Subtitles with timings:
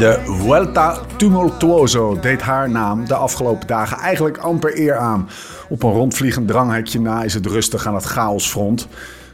[0.00, 5.28] De Vuelta Tumultuoso deed haar naam de afgelopen dagen eigenlijk amper eer aan.
[5.68, 8.88] Op een rondvliegend dranghekje na is het rustig aan het chaosfront.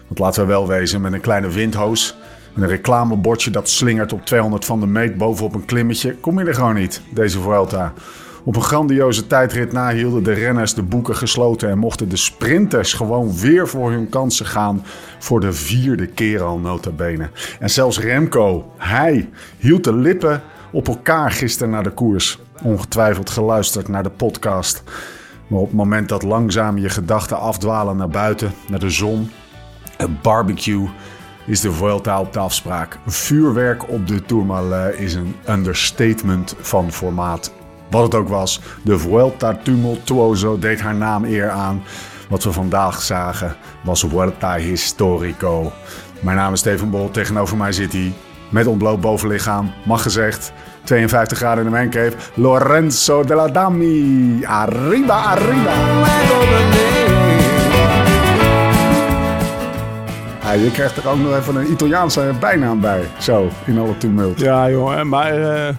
[0.07, 2.17] Want laten we wel wezen, met een kleine windhoos
[2.55, 6.45] en een reclamebordje dat slingert op 200 van de meet bovenop een klimmetje, kom je
[6.45, 7.93] er gewoon niet, deze Vuelta.
[8.45, 12.93] Op een grandioze tijdrit na hielden de renners de boeken gesloten en mochten de sprinters
[12.93, 14.85] gewoon weer voor hun kansen gaan
[15.19, 17.31] voor de vierde keer al nota bene.
[17.61, 20.43] En zelfs Remco, hij hield de lippen
[20.77, 22.39] op elkaar gisteren naar de koers.
[22.63, 24.83] Ongetwijfeld geluisterd naar de podcast.
[25.47, 29.31] Maar op het moment dat langzaam je gedachten afdwalen naar buiten, naar de zon,
[29.97, 30.89] een barbecue,
[31.47, 32.99] is de Vuelta op de afspraak.
[33.07, 37.53] Vuurwerk op de Tourmalet is een understatement van formaat.
[37.91, 41.83] Wat het ook was, de Vuelta Tumultuoso deed haar naam eer aan.
[42.29, 45.73] Wat we vandaag zagen was Vuelta Historico.
[46.21, 48.13] Mijn naam is Steven Bol, tegenover mij zit hij
[48.49, 50.53] met ontbloot bovenlichaam, mag gezegd.
[50.85, 52.17] 52 graden in de mancave.
[52.35, 54.45] Lorenzo de la Dami.
[54.45, 55.73] Arriba, arriba.
[60.43, 63.03] Ja, je krijgt er ook nog even een Italiaanse bijnaam bij.
[63.19, 64.41] Zo, in alle tumult.
[64.41, 65.75] Ja, jongen, maar eh,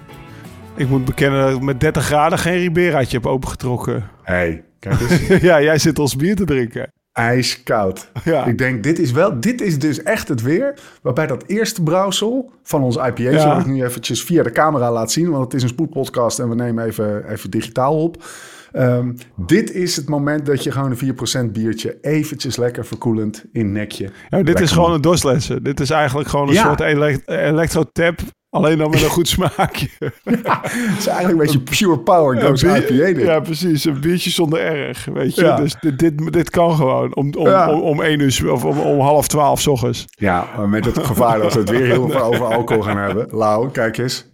[0.76, 4.10] ik moet bekennen dat ik met 30 graden geen Riberaatje heb opengetrokken.
[4.24, 5.42] hey, kijk eens.
[5.50, 6.92] ja, jij zit ons bier te drinken.
[7.18, 8.12] IJskoud.
[8.24, 8.46] Ja.
[8.46, 12.52] Ik denk, dit is wel, dit is dus echt het weer waarbij dat eerste brouwsel
[12.64, 13.40] van ons IPA, Ja.
[13.40, 16.50] zoals ik nu eventjes via de camera laat zien, want het is een spoedpodcast en
[16.50, 18.24] we nemen even, even digitaal op.
[18.72, 23.72] Ehm, dit is het moment dat je gewoon een 4% biertje eventjes lekker verkoelend in
[23.72, 24.10] nekje.
[24.30, 25.64] Ja, dit is gewoon een dorslessen.
[25.64, 26.64] Dit is eigenlijk gewoon een Ja.
[26.64, 28.20] soort elek elektro-tap,
[28.58, 29.88] alleen dan met een goed smaakje.
[30.24, 33.08] Het is eigenlijk een beetje pure power goes IPA.
[33.22, 33.86] Ja, precies.
[33.86, 35.42] Een biertje zonder erg, weet je.
[35.44, 35.56] Ja.
[35.56, 37.72] Dus dit, dit, dit kan gewoon om, om, Ja.
[37.72, 40.06] om, om één uur of om, om half twaalf 's ochtends.
[40.10, 43.28] Ja, maar met het gevaar dat we het weer heel veel over alcohol gaan hebben.
[43.32, 44.26] Lau, kijk eens.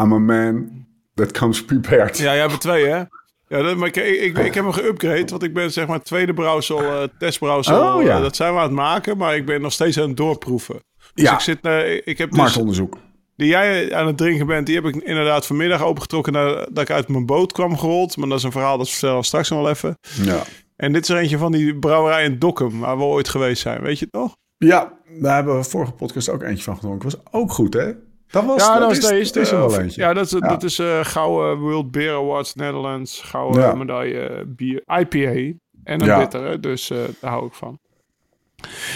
[0.00, 0.68] I'm a man
[1.14, 2.18] that comes prepared.
[2.18, 3.02] Ja, jij hebt er twee, hè?
[3.48, 6.34] Ja, dat, maar ik, ik, ik heb hem geüpgrade, want ik ben zeg maar tweede
[6.34, 7.94] brouwsel, eh testbrouwsel.
[7.96, 8.16] Oh, ja.
[8.16, 10.74] eh, dat zijn we aan het maken, maar ik ben nog steeds aan het doorproeven.
[11.14, 11.34] Dus Ja.
[11.34, 12.96] ik zit, eh, ik heb dus, Marktonderzoek.
[13.36, 17.08] Die jij aan het drinken bent, die heb ik inderdaad vanmiddag opengetrokken nadat ik uit
[17.08, 18.16] mijn boot kwam gerold.
[18.16, 19.98] Maar dat is een verhaal, dat vertellen we straks nog wel even.
[20.22, 20.42] Ja.
[20.76, 23.82] En dit is er eentje van die brouwerij in Dokkum, waar we ooit geweest zijn.
[23.82, 24.36] Weet je het nog?
[24.56, 27.10] Ja, daar hebben we vorige podcast ook eentje van gedronken.
[27.10, 27.92] Was ook goed, hè?
[28.30, 29.40] Dat was, Ja, dat is, deze.
[29.40, 30.00] is er eh, wel eentje.
[30.00, 30.38] Ja, dat is, Ja.
[30.38, 33.20] dat is eh, gouden World Beer Awards Netherlands.
[33.20, 33.74] Gouden Ja.
[33.74, 34.82] medaille eh, bier.
[35.00, 35.56] IPA.
[35.84, 36.18] En een Ja.
[36.18, 36.86] bittere, dus
[37.20, 37.78] daar hou ik van.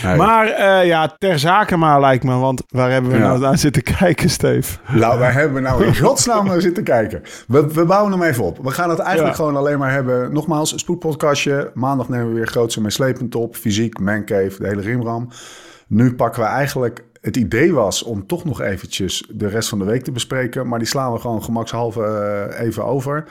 [0.01, 0.17] Hey.
[0.17, 2.35] Maar eh, ja, ter zake maar lijkt me.
[2.35, 3.27] Want waar hebben we Ja.
[3.27, 4.79] nou naar zitten kijken, Steve?
[4.89, 7.23] Nou, waar hebben we nou in godsnaam naar zitten kijken?
[7.49, 8.59] We, we bouwen hem even op.
[8.63, 9.43] We gaan het eigenlijk Ja.
[9.43, 10.33] gewoon alleen maar hebben.
[10.33, 11.71] Nogmaals, een spoedpodcastje.
[11.75, 13.57] Maandag nemen we weer grootse meeslepend op.
[13.57, 15.29] Fysiek, mancave, de hele rimram.
[15.87, 17.05] Nu pakken we eigenlijk...
[17.21, 20.69] Het idee was om toch nog eventjes de rest van de week te bespreken.
[20.69, 23.25] Maar die slaan we gewoon gemakshalve eh, even over.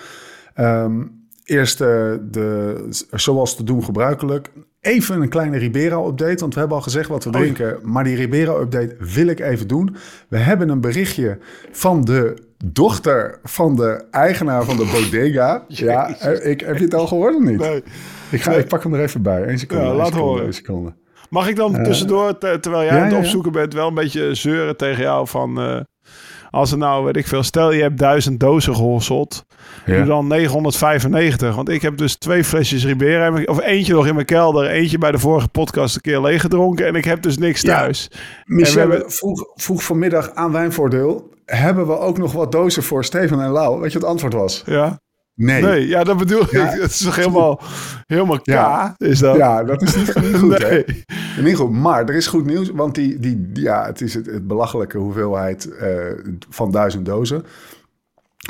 [0.53, 1.01] Ehm,
[1.43, 1.87] eerst eh,
[2.21, 4.49] de, zoals te doen gebruikelijk.
[4.85, 6.39] Even een kleine Ribera-update.
[6.39, 7.37] Want we hebben al gezegd wat we ja.
[7.39, 7.79] drinken.
[7.83, 9.95] Maar die Ribera-update wil ik even doen.
[10.27, 11.37] We hebben een berichtje
[11.71, 12.33] van de
[12.65, 15.63] dochter van de eigenaar van de bodega.
[15.67, 17.59] ja, eh, ik, heb je het al gehoord of niet?
[17.59, 17.83] Nee.
[18.31, 19.47] Ik, ga, ik pak hem er even bij.
[19.47, 19.83] Eén seconde.
[19.83, 20.53] Ja, één laat seconde, horen.
[20.53, 20.93] seconde.
[21.29, 23.19] Mag ik dan tussendoor, te- terwijl jij ja, aan het ja.
[23.19, 25.59] opzoeken bent, wel een beetje zeuren tegen jou van...
[25.59, 25.79] eh,
[26.55, 29.45] als er nou, weet ik veel, stel je hebt duizend dozen gehosseld,
[29.85, 29.95] Ja.
[29.97, 31.55] doe dan 995.
[31.55, 35.11] Want ik heb dus twee flesjes Ribera, of eentje nog in mijn kelder, eentje bij
[35.11, 37.77] de vorige podcast een keer leeggedronken en ik heb dus niks Ja.
[37.77, 38.07] thuis.
[38.45, 41.33] We hebben- vroeg, vroeg vanmiddag aan Wijnvoordeel...
[41.45, 43.79] hebben we ook nog wat dozen voor Steven en Lau?
[43.81, 44.63] Weet je wat het antwoord was?
[44.65, 44.99] Ja.
[45.35, 45.61] Nee.
[45.61, 46.65] Nee, ja, dat bedoel Ja.
[46.73, 46.81] ik.
[46.81, 47.61] Het is toch helemaal,
[48.07, 48.95] helemaal K, Ja.
[48.97, 49.35] is dat?
[49.35, 50.69] Ja, dat is niet, niet goed, hè?
[50.69, 51.03] Nee.
[51.39, 54.47] Niet goed, maar er is goed nieuws, want die, die, ja, het is het, het
[54.47, 55.89] belachelijke hoeveelheid eh,
[56.49, 57.43] van duizend dozen.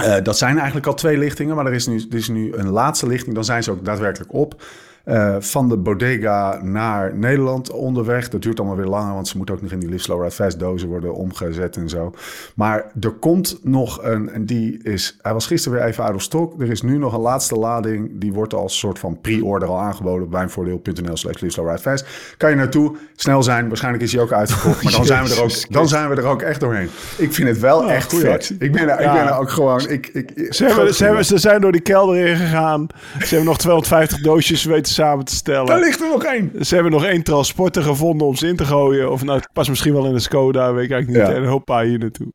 [0.04, 2.69] Eh, dat zijn eigenlijk al twee lichtingen, maar er is, nu, er is nu een
[2.69, 3.36] laatste lichting.
[3.36, 4.63] Dan zijn ze ook daadwerkelijk op.
[5.06, 8.30] eh, van de bodega naar Nederland onderweg.
[8.30, 10.34] Dat duurt allemaal weer langer, want ze moeten ook nog in die Live Slow Ride
[10.34, 12.13] Fast dozen worden omgezet en zo.
[12.56, 16.22] Maar er komt nog een, en die is, hij was gisteren weer even out of
[16.22, 16.62] stock.
[16.62, 20.25] Er is nu nog een laatste lading, die wordt als soort van pre-order al aangeboden
[20.25, 22.06] op wijnvoordeel.nl slash Live Slow Ride Fast.
[22.38, 25.44] Kan je naartoe, snel zijn, waarschijnlijk is hij ook uitverkocht, maar dan zijn we er
[25.44, 26.90] ook, dan zijn we er ook echt doorheen.
[27.18, 28.30] Ik vind het wel Oh, echt vet.
[28.31, 28.56] actie.
[28.60, 30.66] Ik ben er, ik ben er ook gewoon, ik, ik, Ze,
[31.04, 32.88] hebben, ze zijn door die kelder ingegaan.
[33.19, 35.80] Ze hebben nog 250 doosjes weten samen te Daar stellen.
[35.80, 36.51] ligt er nog één.
[36.65, 39.12] Ze hebben nog één transporter gevonden om ze in te gooien.
[39.12, 41.36] Of nou, het past misschien wel in een Skoda, weet ik eigenlijk niet.
[41.36, 41.42] Ja.
[41.44, 42.27] En hoppa hier naartoe.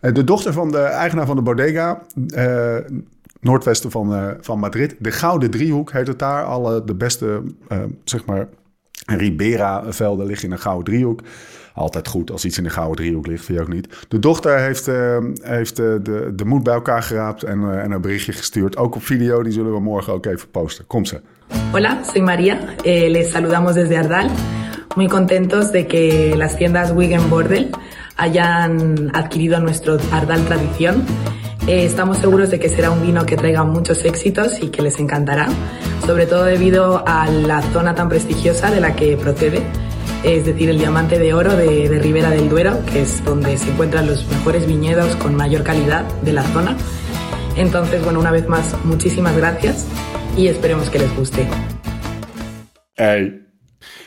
[0.00, 2.02] Eh, De dochter van de eigenaar van de bodega,
[2.34, 2.76] eh,
[3.40, 4.96] noordwesten van, eh, van Madrid.
[4.98, 6.44] De Gouden Driehoek heet het daar.
[6.44, 7.42] Alle de beste,
[8.04, 8.48] zeg maar,
[9.06, 11.20] Ribera-velden liggen in een Gouden Driehoek.
[11.74, 14.04] Altijd goed als iets in de Gouden Driehoek ligt, vind je ook niet.
[14.08, 14.86] De dochter heeft,
[15.42, 18.76] heeft eh, de, de moed bij elkaar geraapt en, eh, en een berichtje gestuurd.
[18.76, 20.86] Ook op video, die zullen we morgen ook even posten.
[20.86, 21.20] Komt ze.
[21.72, 22.76] Hola, soy María.
[22.84, 24.30] Eh, les saludamos desde Ardal.
[24.96, 27.70] Muy contentos de que las tiendas Wigan Bordel
[28.16, 31.04] hayan adquirido nuestro Ardal Tradición.
[31.66, 34.98] Eh, estamos seguros de que será un vino que traiga muchos éxitos y que les
[34.98, 35.48] encantará,
[36.06, 39.62] sobre todo debido a la zona tan prestigiosa de la que procede,
[40.22, 43.70] es decir, el diamante de oro de, de Ribera del Duero, que es donde se
[43.70, 46.76] encuentran los mejores viñedos con mayor calidad de la zona.
[47.56, 49.86] Entonces, bueno, una vez más, muchísimas gracias
[50.36, 51.46] y esperemos que les guste.
[52.94, 53.40] Hey.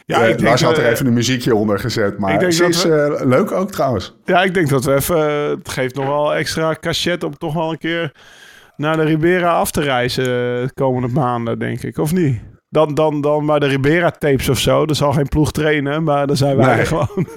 [0.06, 2.20] Ja, ik denk, Lars had er eh, even een muziekje onder gezet.
[2.20, 4.16] Maar ik denk ze dat is we- eh, leuk ook trouwens.
[4.26, 5.18] Ja, ik denk dat we even...
[5.50, 8.12] Het geeft nog wel extra cachet om toch wel een keer
[8.76, 11.98] naar de Ribera af te reizen de komende maanden, denk ik.
[11.98, 12.40] Of niet?
[12.70, 14.86] Dan, dan, dan maar de Ribera tapes of zo.
[14.86, 16.86] Er zal geen ploeg trainen, maar dan zijn wij Nee.
[16.86, 17.08] gewoon.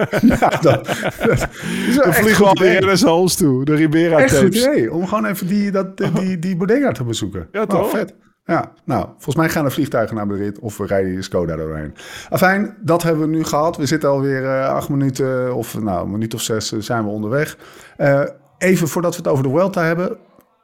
[0.40, 0.88] Ja, dat, dat
[1.88, 2.78] is wel Dan vliegen we goed al die idee.
[2.78, 3.64] renners naar ons toe.
[3.64, 4.66] De Ribera Echt goed tapes.
[4.66, 4.92] idee.
[4.92, 7.48] Om gewoon even die, dat, die, die bodega te bezoeken.
[7.52, 7.90] Ja, Oh, toch?
[7.90, 8.14] vet.
[8.44, 11.94] Ja, nou, volgens mij gaan de vliegtuigen naar Madrid of we rijden in Skoda doorheen.
[12.28, 13.76] Afijn, dat hebben we nu gehad.
[13.76, 17.10] We zitten alweer eh acht minuten of nou, een minuut of zes eh, zijn we
[17.10, 17.58] onderweg.
[17.96, 18.22] Eh,
[18.58, 20.18] even voordat we het over de Vuelta hebben, een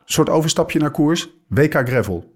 [0.05, 1.31] soort overstapje naar koers.
[1.49, 2.33] WK Gravel.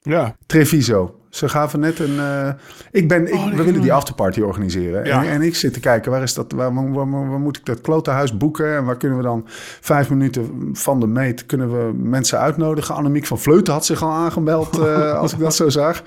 [0.00, 0.36] Ja.
[0.46, 1.17] Treviso.
[1.30, 2.18] Ze gaven net een.
[2.18, 2.48] eh,
[2.90, 5.04] ik ben, ik, Oh, we willen die afterparty organiseren.
[5.04, 5.24] Ja.
[5.24, 7.64] En, en ik zit te kijken, waar, is dat, waar, waar, waar- waar moet ik
[7.64, 8.76] dat klote huis boeken?
[8.76, 9.42] En waar kunnen we dan
[9.80, 12.94] vijf minuten van de meet kunnen we mensen uitnodigen?
[12.94, 16.02] Annemiek van Vleuten had zich al aangemeld, eh, als ik dat zo zag.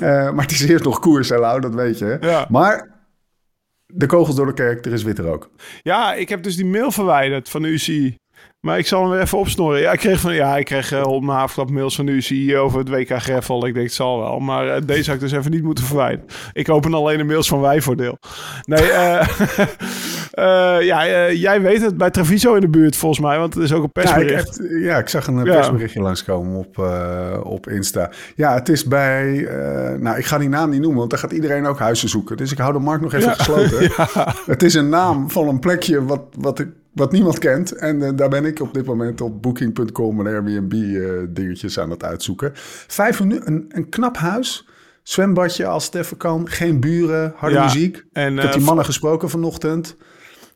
[0.00, 2.16] Eh, maar het is eerst nog koers, hè, Lau, dat weet je.
[2.20, 2.46] Ja.
[2.48, 2.92] Maar
[3.86, 5.50] de kogels door de kerk, er is witte rook.
[5.82, 8.16] Ja, ik heb dus die mail verwijderd van de UCI.
[8.64, 9.80] Maar ik zal hem weer even opsnorren.
[9.80, 12.78] Ja, ik kreeg, van, ja, ik kreeg eh, op mijn mails van de UCI over
[12.78, 13.66] het WK Greffel.
[13.66, 14.38] Ik denk, het zal wel.
[14.38, 16.26] Maar eh, deze had ik dus even niet moeten verwijderen.
[16.52, 18.18] Ik open alleen de mails van wijvoordeel.
[18.62, 19.28] Nee, eh,
[20.84, 21.96] ja, eh, jij weet het.
[21.96, 23.38] Bij Treviso in de buurt volgens mij.
[23.38, 24.56] Want het is ook een Ja ik, persbericht.
[24.58, 28.10] heb- ja, ik zag een eh, persberichtje langskomen op, eh, op Insta.
[28.34, 29.46] Ja, het is bij...
[29.46, 32.36] eh, nou, ik ga die naam niet noemen, want daar gaat iedereen ook huizen zoeken.
[32.36, 33.90] Dus ik hou de markt nog even gesloten.
[34.52, 37.72] Het is een naam van een plekje wat, wat, ik, wat niemand kent.
[37.72, 41.90] En eh, daar ben ik op dit moment op booking.com en Airbnb eh, dingetjes aan
[41.90, 42.50] het uitzoeken.
[42.86, 44.68] Vijf minuten, een, een knap huis...
[45.02, 46.48] Zwembadje als het even kan.
[46.48, 48.04] Geen buren, harde Ja, muziek.
[48.12, 49.96] en, ik heb eh, die mannen gesproken vanochtend.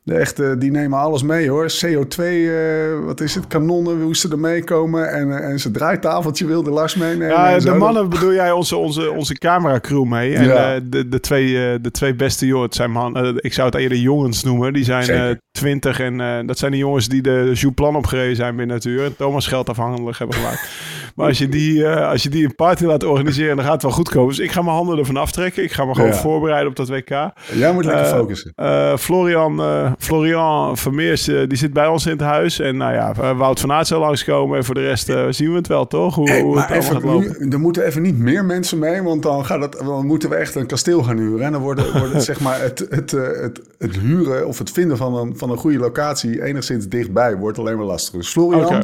[0.09, 1.65] De echte, die nemen alles mee hoor.
[1.85, 3.47] CO2, eh, wat is het?
[3.47, 5.09] Kanonnen, hoe ze er meekomen.
[5.11, 7.27] En, eh, en zijn draaitafeltje wilde Lars meenemen.
[7.27, 10.35] Ja, de mannen bedoel jij onze, onze, onze cameracrew mee.
[10.35, 10.75] En Ja.
[10.75, 13.97] eh, de, de, twee, de twee beste jongens, het zijn man, ik zou het eerder
[13.97, 14.73] jongens noemen.
[14.73, 19.03] Die zijn 20 en dat zijn de jongens die de Jouplan opgereden zijn binnen natuur.
[19.03, 20.69] En Thomas geld afhankelijk hebben gemaakt.
[21.15, 23.91] maar als je, die, als je die een party laat organiseren, dan gaat het wel
[23.91, 24.29] goed komen.
[24.29, 25.63] Dus ik ga mijn handen ervan aftrekken.
[25.63, 26.15] Ik ga me gewoon Ja.
[26.15, 27.09] voorbereiden op dat WK.
[27.53, 28.53] Jij moet lekker focussen.
[28.99, 29.61] Florian,
[29.99, 32.59] Florian Vermeers, eh, die zit bij ons in het huis.
[32.59, 34.57] En nou ja, eh, Wout van Aert zal langskomen.
[34.57, 36.15] En voor de rest eh, zien we het wel, toch?
[36.15, 37.35] Hoe, Hey, hoe het allemaal gaat even, lopen.
[37.39, 40.35] nu, er moeten even niet meer mensen mee, want dan, gaat het, dan moeten we
[40.35, 41.45] echt een kasteel gaan huren.
[41.45, 41.81] En dan wordt,
[42.13, 45.57] het, zeg maar het, het, het, het huren of het vinden van een, van een
[45.57, 48.13] goede locatie enigszins dichtbij wordt alleen maar lastig.
[48.13, 48.83] Dus Florian.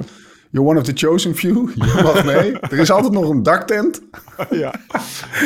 [0.55, 1.69] You're one of the chosen few.
[1.75, 2.59] Je mag mee.
[2.59, 4.01] er is altijd nog een daktent.
[4.49, 4.73] Ja,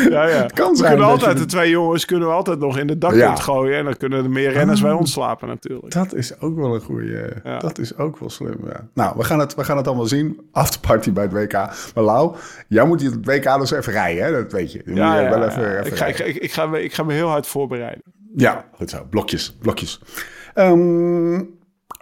[0.09, 0.45] ja, ja.
[0.45, 2.97] kan we zijn kunnen altijd, je- de twee jongens kunnen we altijd nog in de
[2.97, 3.43] daktent Ja.
[3.43, 3.77] gooien.
[3.77, 5.93] En dan kunnen er meer renners bij ons slapen natuurlijk.
[5.93, 7.41] Dat is ook wel een goede.
[7.43, 7.59] Ja.
[7.59, 8.57] Dat is ook wel slim.
[8.65, 8.87] Ja.
[8.93, 10.39] Nou, we gaan, het, we gaan het allemaal zien.
[10.51, 11.53] Afterparty bij het WK.
[11.95, 12.35] Maar Lau,
[12.67, 14.31] jij moet het WK dus even rijden, hè?
[14.31, 14.81] Dat weet je.
[14.85, 15.47] Ja, moet je ja, wel ja.
[15.47, 16.35] even, even ik, ga, ik, rijden.
[16.35, 18.03] ik, ik, ga me, ik ga me heel hard voorbereiden.
[18.35, 19.05] Ja, goed zo.
[19.09, 20.01] Blokjes, blokjes.
[20.53, 21.41] Ehm,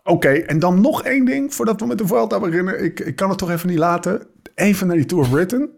[0.07, 2.83] Oké, en dan nog één ding voordat we met de Vuelta beginnen.
[2.83, 4.27] Ik, ik kan het toch even niet laten.
[4.55, 5.69] Even naar die Tour of Britain.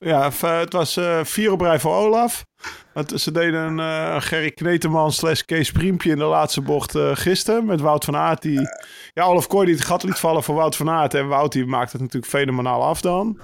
[0.00, 2.44] Ja, het was eh, vier op rij voor Olaf.
[2.92, 7.10] Het- ze deden een eh, Gerry Kneteman slash Kees Priempje in de laatste bocht eh,
[7.14, 7.64] gisteren.
[7.66, 8.42] Met Wout van Aert.
[8.42, 8.60] Die,
[9.12, 11.14] ja, Olaf Kooi die het gat liet vallen voor Wout van Aert.
[11.14, 13.38] En Wout die maakt het natuurlijk fenomenaal af dan.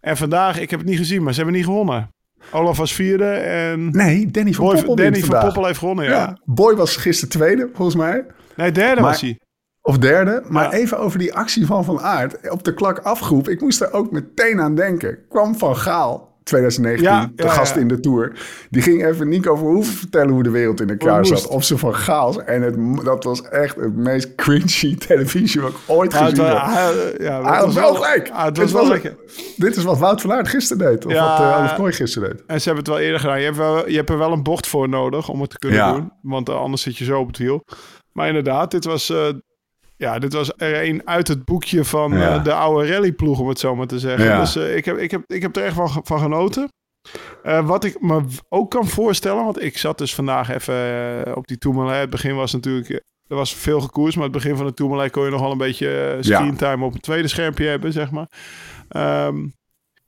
[0.00, 2.08] En vandaag, ik heb het niet gezien, maar ze hebben niet gewonnen.
[2.52, 5.44] Olaf was vierde en Nee, Danny van Boy, Poppel Danny wint van vandaag.
[5.44, 6.10] Poppel heeft gewonnen, ja.
[6.10, 8.24] Ja, Boy was gisteren tweede, volgens mij.
[8.58, 9.38] Nee, derde Maar- was hij.
[9.82, 10.42] Of derde.
[10.48, 10.72] Maar Ja.
[10.72, 12.50] even over die actie van Van Aert.
[12.50, 13.48] Op de klak afgroep.
[13.48, 15.18] Ik moest er ook meteen aan denken.
[15.28, 18.32] Kwam Van Gaal, 2019, Ja, de ja, gast in de Tour.
[18.70, 21.46] Die ging even Nico Verhoeven vertellen hoe de wereld in elkaar zat.
[21.46, 22.42] Of ze Van Gaal.
[22.42, 26.56] En het, dat was echt het meest cringy televisie wat ik ooit gezien heb.
[27.18, 28.30] ja, Hij had wel gelijk.
[28.32, 29.00] het was wel was-.
[29.56, 31.06] Dit is wat Wout van Aert gisteren deed.
[31.06, 32.42] Of wat uh, Olaf Kooi gisteren deed.
[32.46, 33.38] En ze hebben het wel eerder gedaan.
[33.38, 35.92] Je hebt, wel, je hebt er wel een bocht voor nodig om het te kunnen
[35.94, 36.12] doen.
[36.22, 37.64] Want eh, anders zit je zo op het wiel.
[38.18, 39.28] Maar inderdaad, dit was, eh,
[39.96, 42.34] ja, dit was er een uit het boekje van Ja.
[42.34, 44.24] eh, de oude rallyploeg, om het zo maar te zeggen.
[44.24, 44.40] Ja.
[44.40, 46.68] Dus eh, ik, heb, ik, heb, ik heb er echt van, ge- van genoten.
[47.64, 52.00] Wat ik me ook kan voorstellen, want ik zat dus vandaag even op die Tourmalet.
[52.00, 52.88] Het begin was natuurlijk,
[53.26, 55.58] er was veel gekoers, maar het begin van de Tourmalet kon je nog wel een
[55.58, 55.88] beetje
[56.20, 56.22] Ja.
[56.22, 58.30] screentime op een tweede schermpje hebben, zeg maar.
[58.88, 59.46] Ehm,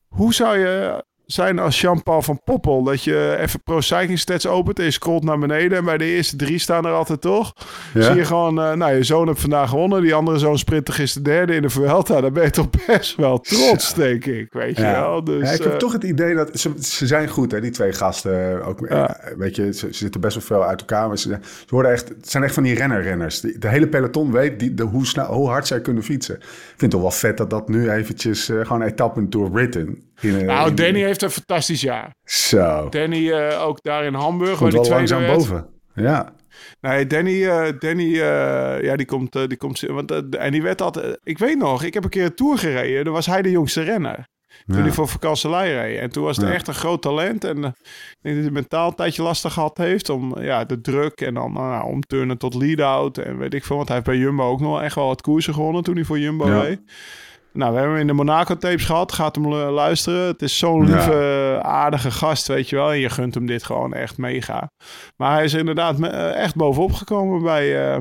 [0.08, 2.82] hoe zou je zijn als Jean-Paul van Poppel?
[2.82, 5.78] Dat je even Pro Cycling Stats opent en je scrolt naar beneden.
[5.78, 7.52] En bij de eerste drie staan er altijd toch.
[7.94, 8.02] Ja.
[8.02, 10.02] Zie je gewoon, eh, nou je zoon heeft vandaag gewonnen.
[10.02, 12.20] Die andere zoon sprinter gisteren derde in de Vuelta.
[12.20, 14.52] Daar ben je toch best wel trots, denk ik.
[14.52, 15.24] Weet je wel.
[15.24, 17.70] Dus, ja, ik heb eh, toch het idee dat ze, ze zijn goed, hè, die
[17.70, 18.64] twee gasten.
[18.64, 19.04] Ook, eh,
[19.36, 21.08] Weet je, ze, ze zitten best wel veel uit elkaar.
[21.08, 23.40] Maar ze, ze worden echt, het zijn echt van die renner-renners.
[23.40, 26.34] Die- De hele peloton weet die, de, hoe, snel, hoe hard zij kunnen fietsen.
[26.36, 30.08] Ik vind het toch wel vet dat dat nu eventjes gewoon etappen door Britain.
[30.20, 32.14] In, een- nou, Danny heeft een fantastisch jaar.
[32.24, 34.58] Zo, Danny eh, ook daar in Hamburg.
[34.58, 35.48] komt waar die wel tweede langzaam werd.
[35.48, 35.68] boven.
[35.94, 36.32] Ja,
[36.80, 40.62] Nee, Danny, eh, Danny eh, ja, die komt, eh, die komt, want, eh, en die
[40.62, 43.42] werd altijd, ik weet nog, ik heb een keer een tour gereden, toen was hij
[43.42, 44.28] de jongste renner.
[44.66, 44.82] Toen Ja.
[44.82, 45.98] hij voor vakanselij reed.
[45.98, 46.52] En toen was het Ja.
[46.52, 47.44] echt een groot talent.
[47.44, 47.70] En eh,
[48.10, 50.08] ik denk dat hij mentaal een tijdje lastig gehad heeft.
[50.08, 53.18] Om eh, ja, de druk en dan nou, omturnen tot lead-out.
[53.18, 53.76] En weet ik veel.
[53.76, 56.18] Want hij heeft bij Jumbo ook nog echt wel wat koersen gewonnen toen hij voor
[56.18, 56.60] Jumbo Ja.
[56.60, 56.80] reed.
[57.52, 59.12] Nou, we hebben hem in de Monaco-tapes gehad.
[59.12, 60.26] Gaat hem lu- luisteren.
[60.26, 60.94] Het is zo'n Ja.
[60.94, 62.90] lieve, aardige gast, weet je wel.
[62.92, 64.70] En je gunt hem dit gewoon echt mega.
[65.16, 67.98] Maar hij is inderdaad eh, echt bovenop gekomen bij, eh,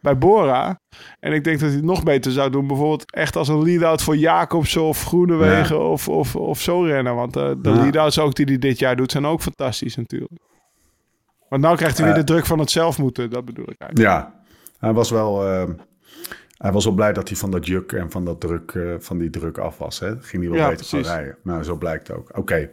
[0.00, 0.80] bij Bora.
[1.20, 2.66] En ik denk dat hij het nog beter zou doen.
[2.66, 7.14] Bijvoorbeeld echt als een lead-out voor Jacobsen of Groenewegen of, of, of zo rennen.
[7.14, 7.76] Want eh, de Ja.
[7.76, 10.32] lead-outs ook die hij dit jaar doet zijn ook fantastisch natuurlijk.
[11.48, 12.20] Want nou krijgt hij weer Eh.
[12.20, 13.30] de druk van het zelf moeten.
[13.30, 14.10] Dat bedoel ik eigenlijk.
[14.10, 14.34] ja.
[14.78, 15.42] Hij was wel...
[16.58, 19.18] hij was wel blij dat hij van dat juk en van, dat druk, eh, van
[19.18, 19.98] die druk af was.
[20.00, 20.08] Hè?
[20.20, 21.16] Ging hij wel Ja, beter van precies.
[21.16, 21.36] rijden.
[21.42, 22.38] Nou, zo blijkt ook.
[22.38, 22.70] Oké.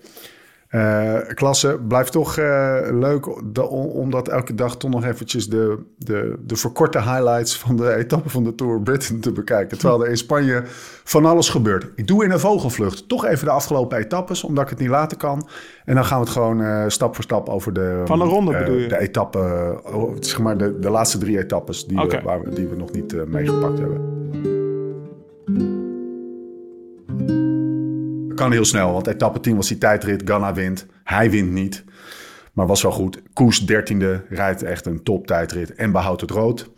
[0.68, 5.78] Eh, klasse, blijft toch eh, leuk da- om, dat elke dag toch nog eventjes de,
[5.98, 9.78] de, de verkorte highlights van de etappe van de Tour Britain te bekijken.
[9.78, 10.62] Terwijl er in Spanje
[11.04, 11.88] van alles gebeurt.
[11.96, 15.18] Ik doe in een vogelvlucht toch even de afgelopen etappes, omdat ik het niet laten
[15.18, 15.48] kan.
[15.86, 18.02] En dan gaan we het gewoon eh, stap voor stap over de...
[18.06, 18.88] Van de ronde bedoel je?
[18.88, 19.40] De etappe,
[19.84, 23.28] oh, zeg maar de, de laatste drie etappes die, waar we, die we nog niet
[23.28, 24.55] meegepakt hebben.
[28.36, 30.22] Kan heel snel, want etappe 10 was die tijdrit.
[30.26, 30.86] Ganna wint.
[31.04, 31.84] Hij wint niet.
[32.54, 33.22] Maar was wel goed.
[33.34, 36.70] Koes 13e rijdt echt een top tijdrit en behoudt het rood.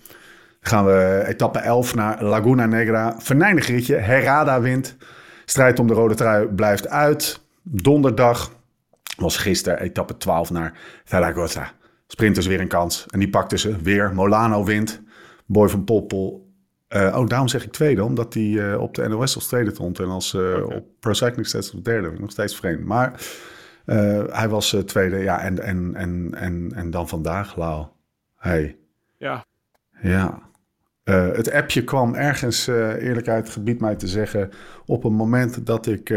[0.60, 3.16] Gaan we etappe 11 naar Laguna Negra.
[3.20, 3.96] Venijnig ritje.
[3.96, 4.96] Herrada wint.
[5.46, 7.42] Strijd om de rode trui blijft uit.
[7.62, 8.52] Donderdag
[9.18, 11.72] was gisteren etappe 12 naar Zaragoza.
[12.08, 13.06] Sprinters weer een kans.
[13.10, 14.14] En die pakten ze weer.
[14.14, 15.02] Molano wint.
[15.46, 16.47] Boy van Poppel.
[16.88, 18.04] Eh, oh, daarom zeg ik tweede.
[18.04, 20.00] Omdat hij eh, op de NOS als tweede stond.
[20.00, 22.12] En als eh, op Pro Cycling Stats derde.
[22.20, 22.86] Nog steeds vreemd.
[22.86, 23.22] Maar
[24.32, 25.18] hij was tweede.
[25.18, 27.86] Ja, en, en, en, en, en dan vandaag, Lau.
[28.38, 28.78] Hey.
[29.18, 29.46] Ja.
[30.02, 30.46] Ja.
[31.04, 34.50] Het appje kwam ergens, eerlijk uit het gebied mij te zeggen,
[34.86, 36.16] op een moment dat ik,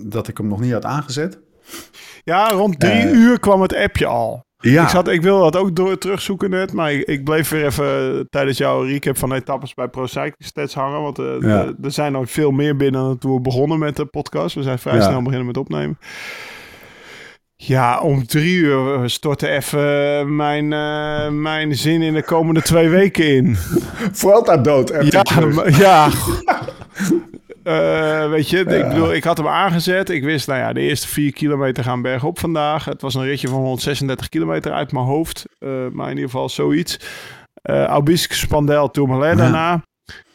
[0.00, 1.38] dat ik hem nog niet had aangezet.
[2.24, 4.46] Ja, rond drie uur kwam het appje al.
[4.60, 7.64] Ja, Ik, zat, ik wilde dat ook door, terugzoeken net, maar ik, ik bleef weer
[7.66, 11.02] even tijdens jouw recap van etappes bij Pro Cycling Stats hangen.
[11.02, 11.62] Want eh, Ja.
[11.64, 14.54] de- er zijn nog veel meer binnen dan toen we begonnen met de podcast.
[14.54, 15.02] We zijn vrij Ja.
[15.02, 15.98] snel beginnen met opnemen.
[17.56, 23.28] Ja, om drie uur stortte even mijn, eh, mijn zin in de komende twee weken
[23.36, 23.56] in.
[24.12, 24.92] Vuelta dood.
[24.92, 25.10] appte
[25.66, 26.08] Ja, ja.
[27.68, 30.10] Eh, weet je, ik bedoel, ik had hem aangezet.
[30.10, 32.84] Ik wist, nou ja, de eerste vier kilometer gaan bergop vandaag.
[32.84, 35.44] Het was een ritje van 136 kilometer uit mijn hoofd.
[35.58, 37.00] Eh, maar in ieder geval zoiets.
[37.62, 39.82] Eh Aubisque, Spandel, Tourmalet daarna.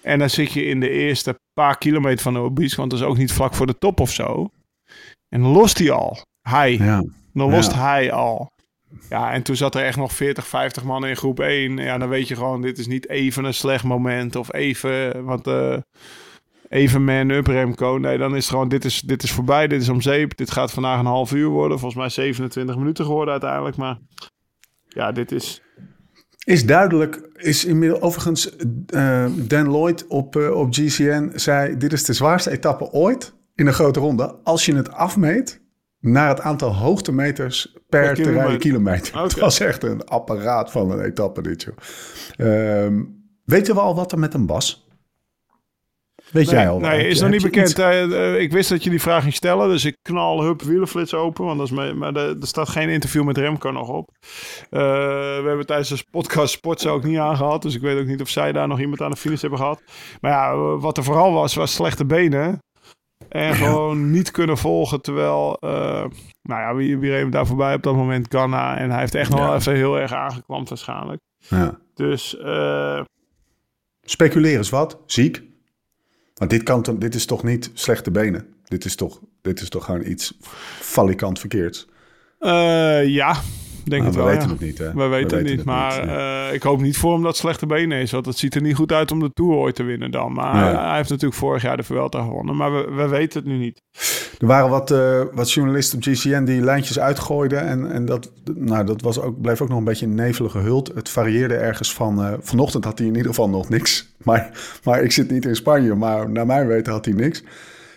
[0.01, 2.77] En dan zit je in de eerste paar kilometer van de Aubisque.
[2.79, 4.49] Want dat is ook niet vlak voor de top of zo.
[5.29, 6.17] En dan lost hij al.
[6.41, 6.73] Hij.
[6.77, 7.03] Ja.
[7.33, 7.77] Dan lost Ja.
[7.77, 8.51] hij al.
[9.09, 11.77] Ja, en toen zat er echt nog 40, 50 man in groep 1.
[11.77, 14.35] Ja, dan weet je gewoon, dit is niet even een slecht moment.
[14.35, 15.47] Of even, want
[16.73, 17.97] even man-up Remco.
[17.97, 19.67] Nee, dan is het gewoon, dit is, dit is voorbij.
[19.67, 20.37] Dit is om zeep.
[20.37, 21.79] Dit gaat vandaag een half uur worden.
[21.79, 23.75] Volgens mij 27 minuten geworden uiteindelijk.
[23.75, 23.99] Maar
[24.87, 25.61] ja, dit is...
[26.45, 28.55] Is duidelijk, is inmiddels overigens
[28.87, 33.67] eh, Dan Lloyd op, eh, op GCN zei: Dit is de zwaarste etappe ooit in
[33.67, 34.35] een grote ronde.
[34.43, 35.61] Als je het afmeet
[35.99, 39.21] naar het aantal hoogtemeters per, Per te rijden kilometer.
[39.21, 41.75] Het was echt een apparaat van een etappe dit, joh.
[42.35, 43.03] Ehm,
[43.45, 44.87] weten we al wat er met hem was?
[46.33, 46.79] Weet jij al?
[46.79, 47.79] Nee, is nog niet bekend.
[47.79, 51.45] Eh, ik wist dat je die vraag ging stellen, dus ik knal hup wielenflits open.
[51.45, 54.09] Want dat is me, maar er, er staat geen interview met Remco nog op.
[54.69, 54.79] Eh,
[55.39, 57.61] we hebben tijdens de podcast Sport ook niet aangehad.
[57.61, 59.81] Dus ik weet ook niet of zij daar nog iemand aan de finish hebben gehad.
[60.21, 62.59] Maar ja, wat er vooral was, was slechte benen.
[63.29, 65.01] En gewoon niet kunnen volgen.
[65.01, 66.05] Terwijl, eh,
[66.41, 68.27] nou ja, wie, wie reed daar voorbij op dat moment?
[68.29, 68.77] Ghana.
[68.77, 69.45] En hij heeft echt nog Ja.
[69.45, 71.21] wel even heel erg aangeklampt waarschijnlijk.
[71.37, 71.79] Ja.
[71.95, 72.37] Dus
[74.05, 74.99] Speculeer eens wat.
[75.05, 75.43] Ziek.
[76.33, 78.47] Want dit, kan, dit is toch niet slechte benen?
[78.63, 80.37] Dit is toch, dit is toch gewoon iets
[80.79, 81.87] falikant verkeerds?
[82.39, 83.41] eh, ja,
[83.89, 84.29] denk het we wel.
[84.29, 84.53] weten ja.
[84.53, 84.93] het niet, hè?
[84.93, 88.11] We weten het niet, maar eh, ik hoop niet voor hem dat slechte benen is.
[88.11, 90.33] Want het ziet er niet goed uit om de Tour ooit te winnen dan.
[90.33, 90.75] Maar Nee.
[90.75, 92.55] hij heeft natuurlijk vorig jaar de Vuelta gewonnen.
[92.55, 93.81] Maar we, we weten het nu niet.
[94.39, 97.61] Er waren wat, eh, wat journalisten op GCN die lijntjes uitgooiden.
[97.67, 100.91] En, en dat, nou, dat was ook, bleef ook nog een beetje een nevelige hult.
[100.95, 102.23] Het varieerde ergens van...
[102.23, 104.01] eh, vanochtend had hij in ieder geval nog niks.
[104.23, 104.49] Maar,
[104.83, 107.43] maar ik zit niet in Spanje, maar naar mijn weten had hij niks.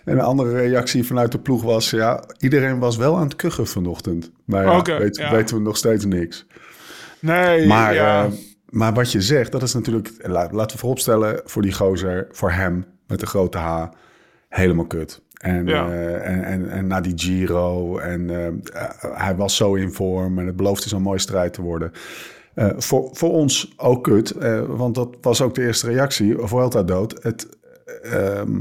[0.06, 1.90] En een andere reactie vanuit de ploeg was...
[1.90, 4.30] Ja, iedereen was wel aan het kuchen vanochtend.
[4.44, 5.30] Maar ja, weet- ja.
[5.30, 6.46] weten we nog steeds niks.
[7.20, 8.24] Nee, Maar, ja.
[8.24, 8.30] eh,
[8.68, 10.12] maar wat je zegt, dat is natuurlijk...
[10.18, 13.84] la- Laten we vooropstellen, voor die gozer, voor hem met de grote H...
[14.48, 15.22] helemaal kut.
[15.36, 15.88] En, Ja.
[15.90, 18.52] eh, en, en, en na die Giro, en eh, eh,
[19.00, 20.38] hij was zo in vorm...
[20.38, 21.92] en het beloofde zo'n mooie strijd te worden...
[22.54, 26.34] Eh, voor, voor ons ook kut, eh, want dat was ook de eerste reactie.
[26.38, 27.22] Vuelta dood.
[27.22, 27.48] Het,
[28.02, 28.60] ehm,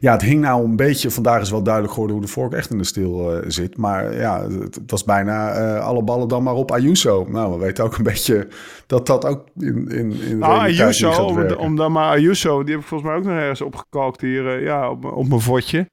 [0.00, 1.10] ja, het hing nou een beetje...
[1.10, 3.76] Vandaag is wel duidelijk geworden hoe de vork echt in de steel eh, zit.
[3.76, 7.26] Maar ja, het, het was bijna eh, alle ballen dan maar op Ayuso.
[7.28, 8.48] Nou, we weten ook een beetje
[8.86, 11.92] dat dat ook in, in, in de Nou, realiteit Ayuso, niet gaat om, om dan
[11.92, 15.04] maar Ayuso, die heb ik volgens mij ook nog ergens opgekalkt hier eh, ja, op,
[15.04, 15.90] op mijn vodje.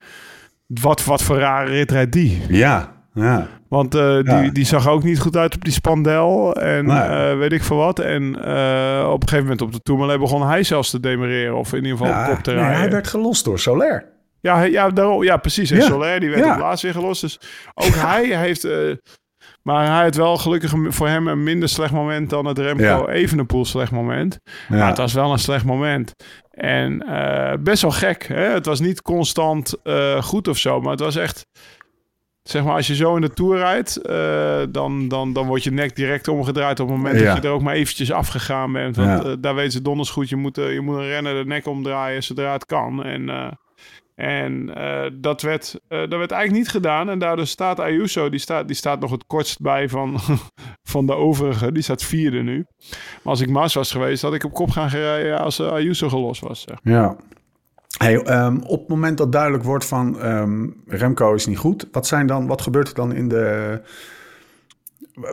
[0.65, 2.41] Wat, wat voor rare rit rijdt die?
[2.49, 3.47] Ja, ja.
[3.69, 4.41] Want eh, Ja.
[4.41, 6.53] die, die zag ook niet goed uit op die spandel.
[6.55, 6.97] En Nee.
[6.99, 7.99] eh, weet ik veel wat.
[7.99, 11.55] En eh, op een gegeven moment op de Tourmalet begon hij zelfs te demereren.
[11.57, 12.79] Of in ieder geval ja op kop te nee, rijden.
[12.79, 14.05] hij werd gelost door Soler.
[14.39, 15.71] Ja, ja, daarom, ja precies.
[15.71, 15.85] En Ja.
[15.85, 17.21] Soler, die werd op laatst weer gelost.
[17.21, 17.39] Dus
[17.73, 18.67] ook hij heeft...
[19.61, 23.07] maar hij had wel gelukkig voor hem een minder slecht moment dan het Remco.
[23.07, 24.39] Evenepoel slecht moment.
[24.69, 24.75] Ja.
[24.77, 26.11] Maar het was wel een slecht moment.
[26.51, 26.97] En
[27.63, 28.27] best wel gek.
[28.27, 28.43] Hè?
[28.53, 29.75] Het was niet constant
[30.19, 30.81] goed of zo.
[30.81, 31.45] Maar het was echt...
[32.49, 33.97] Zeg maar, als je zo in de Tour rijdt...
[33.97, 36.79] eh, dan, dan, dan wordt je nek direct omgedraaid...
[36.79, 37.25] op het moment Ja.
[37.33, 38.95] dat je er ook maar eventjes afgegaan bent.
[38.95, 39.29] Want Ja.
[39.29, 40.29] eh, daar weten ze donders goed.
[40.29, 43.03] Je moet, eh, je moet een renner de nek omdraaien zodra het kan.
[43.03, 43.29] En...
[44.15, 44.65] en
[45.21, 47.09] dat, werd, dat werd eigenlijk niet gedaan.
[47.09, 50.17] En daardoor staat Ayuso, die staat, die staat nog het kortst bij van,
[50.93, 51.71] van de overige.
[51.71, 52.65] Die staat vierde nu.
[52.89, 56.41] Maar als ik Mas was geweest, had ik op kop gaan gereden als Ayuso gelost
[56.41, 56.61] was.
[56.61, 56.77] Zeg.
[56.83, 57.15] Ja.
[57.97, 62.07] Hey, ehm, op het moment dat duidelijk wordt van ehm, Remco is niet goed, wat,
[62.07, 63.79] zijn dan, wat gebeurt er dan in de.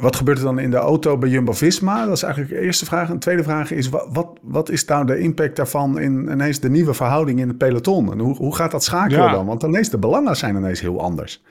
[0.00, 2.04] Wat gebeurt er dan in de auto bij Jumbo Visma?
[2.04, 3.06] Dat is eigenlijk de eerste vraag.
[3.08, 6.60] En de tweede vraag is: wat, wat, wat is nou de impact daarvan in ineens
[6.60, 8.12] de nieuwe verhouding in het peloton?
[8.12, 9.32] En hoe, hoe gaat dat schakelen Ja.
[9.32, 9.46] dan?
[9.46, 11.42] Want ineens de belangen zijn ineens heel anders.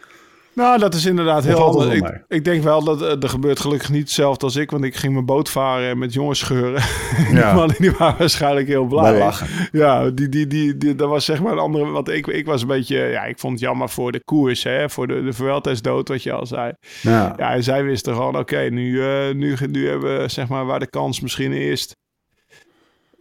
[0.54, 1.94] Nou, dat is inderdaad heel anders.
[1.96, 4.72] Ik, ik denk wel dat eh, er gebeurt gelukkig niet hetzelfde als ik.
[4.72, 6.82] Want ik ging mijn boot varen en met jongens scheuren.
[7.32, 7.48] Ja.
[7.48, 9.18] Die mannen die waren waarschijnlijk heel blij.
[9.18, 9.48] Lachen.
[9.72, 11.86] Ja, die, die, die, die, dat was zeg maar een andere...
[11.86, 12.98] Want ik, ik was een beetje...
[12.98, 14.90] Ja, ik vond het jammer voor de koers, hè.
[14.90, 16.74] Voor de, de Vuelta is dood, wat je al zei.
[17.02, 17.34] Ja.
[17.38, 20.80] Ja, en zij wisten gewoon, oké, nu, eh, nu, nu hebben we zeg maar waar
[20.80, 21.96] de kans misschien eerst.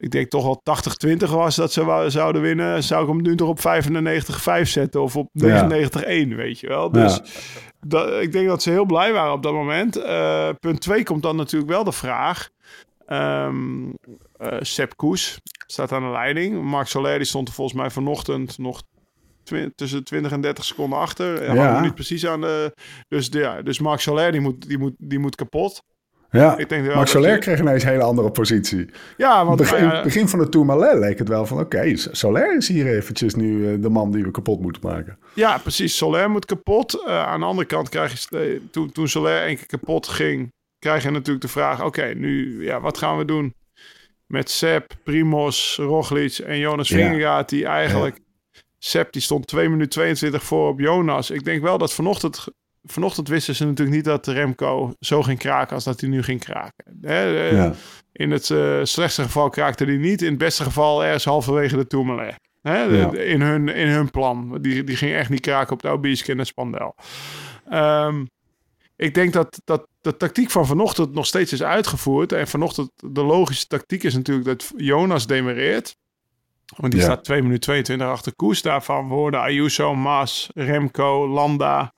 [0.01, 0.63] Ik denk toch wel
[1.09, 2.83] 80-20 was dat ze zouden winnen.
[2.83, 5.33] Zou ik hem nu toch op 95-5 zetten of op 99-1,
[6.29, 6.93] weet je wel.
[6.93, 7.21] Dus
[7.81, 9.97] dat, ik denk dat ze heel blij waren op dat moment.
[9.97, 12.49] Eh, punt 2 komt dan natuurlijk wel de vraag.
[13.07, 13.89] Ehm
[14.37, 16.63] eh Sepp Koes staat aan de leiding.
[16.63, 18.83] Marc Soler die stond er volgens mij vanochtend nog
[19.75, 21.55] tussen 20 en 30 seconden achter.
[21.55, 21.81] Ja.
[21.81, 22.75] Niet precies aan de...
[23.09, 25.83] Dus, ja, dus Marc Soler die moet, die moet, die moet kapot.
[26.31, 28.89] Ja, Ik denk Max Soler je- kreeg ineens een hele andere positie.
[29.17, 31.59] Ja, want Begin, nou ja, begin van de Tourmalet leek het wel van...
[31.61, 35.19] oké, Soler is hier eventjes nu eh, de man die we kapot moeten maken.
[35.35, 35.97] Ja, precies.
[35.97, 37.05] Soler moet kapot.
[37.07, 38.39] Eh, aan de andere kant krijg je...
[38.39, 40.53] eh, toen, toen Soler één keer kapot ging...
[40.79, 41.85] krijg je natuurlijk de vraag...
[41.85, 43.55] Oké, nu, ja, wat gaan we doen?
[44.27, 46.97] Met Sepp, Primos, Roglic en Jonas Ja.
[46.97, 47.49] Vingegaard...
[47.49, 48.19] die eigenlijk...
[48.79, 51.31] Sepp die stond 2 minuten 22 voor op Jonas.
[51.31, 52.47] Ik denk wel dat vanochtend...
[52.83, 56.41] Vanochtend wisten ze natuurlijk niet dat Remco zo ging kraken als dat hij nu ging
[56.41, 56.99] kraken.
[57.01, 57.73] Hè, eh, Ja.
[58.13, 60.23] In het eh, slechtste geval kraakte hij niet.
[60.23, 62.35] In het beste geval ergens halverwege de Tourmalet.
[62.63, 62.87] De- Ja.
[63.07, 64.59] de- in, hun, in hun plan.
[64.61, 66.95] Die, die ging echt niet kraken op de Aubisque en het Spandel.
[67.69, 68.25] Ehm,
[68.97, 72.33] ik denk dat, dat de tactiek van vanochtend nog steeds is uitgevoerd.
[72.33, 75.97] En vanochtend de logische tactiek is natuurlijk dat Jonas demereert.
[76.77, 77.07] Want die Ja.
[77.07, 78.63] staat 2 minuten 22 achter koers.
[78.63, 81.93] Daarvan worden Ayuso, Maas, Remco, Landa.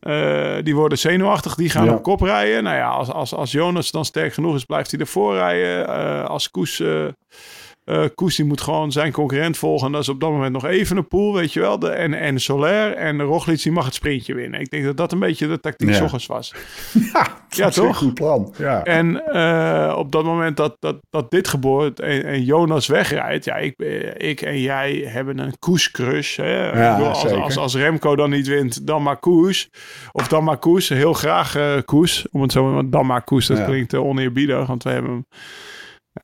[0.00, 1.54] Eh, die worden zenuwachtig.
[1.54, 1.92] Die gaan Ja.
[1.94, 2.62] op kop rijden.
[2.62, 5.88] Nou ja, als, als, als Jonas dan sterk genoeg is, blijft hij ervoor rijden.
[5.88, 6.82] Eh, als Koes...
[7.88, 9.86] eh, eh, Koes die moet gewoon zijn concurrent volgen.
[9.86, 11.78] En dat is op dat moment nog even een pool, weet je wel.
[11.78, 14.60] De, en, en Soler en Roglic die mag het sprintje winnen.
[14.60, 16.02] Ik denk dat dat een beetje de tactiek Ja.
[16.02, 16.54] ochtends was.
[17.12, 17.96] Ja, Ja, dat is een toch?
[17.96, 18.54] goed plan.
[18.58, 18.84] Ja.
[18.84, 23.56] En eh, op dat moment dat, dat, dat dit gebeurt en, en Jonas wegrijdt, ja,
[23.56, 25.54] ik, eh, ik en jij hebben een?
[26.74, 29.68] Ja, bedoel, als, als, als Remco dan niet wint, dan maar koers.
[30.12, 30.88] Of dan maar koers.
[30.88, 32.26] Heel graag eh koers.
[32.30, 33.46] Om het zo maar dan maar koers.
[33.46, 35.26] Dat klinkt uh, oneerbiedig, want we hebben hem.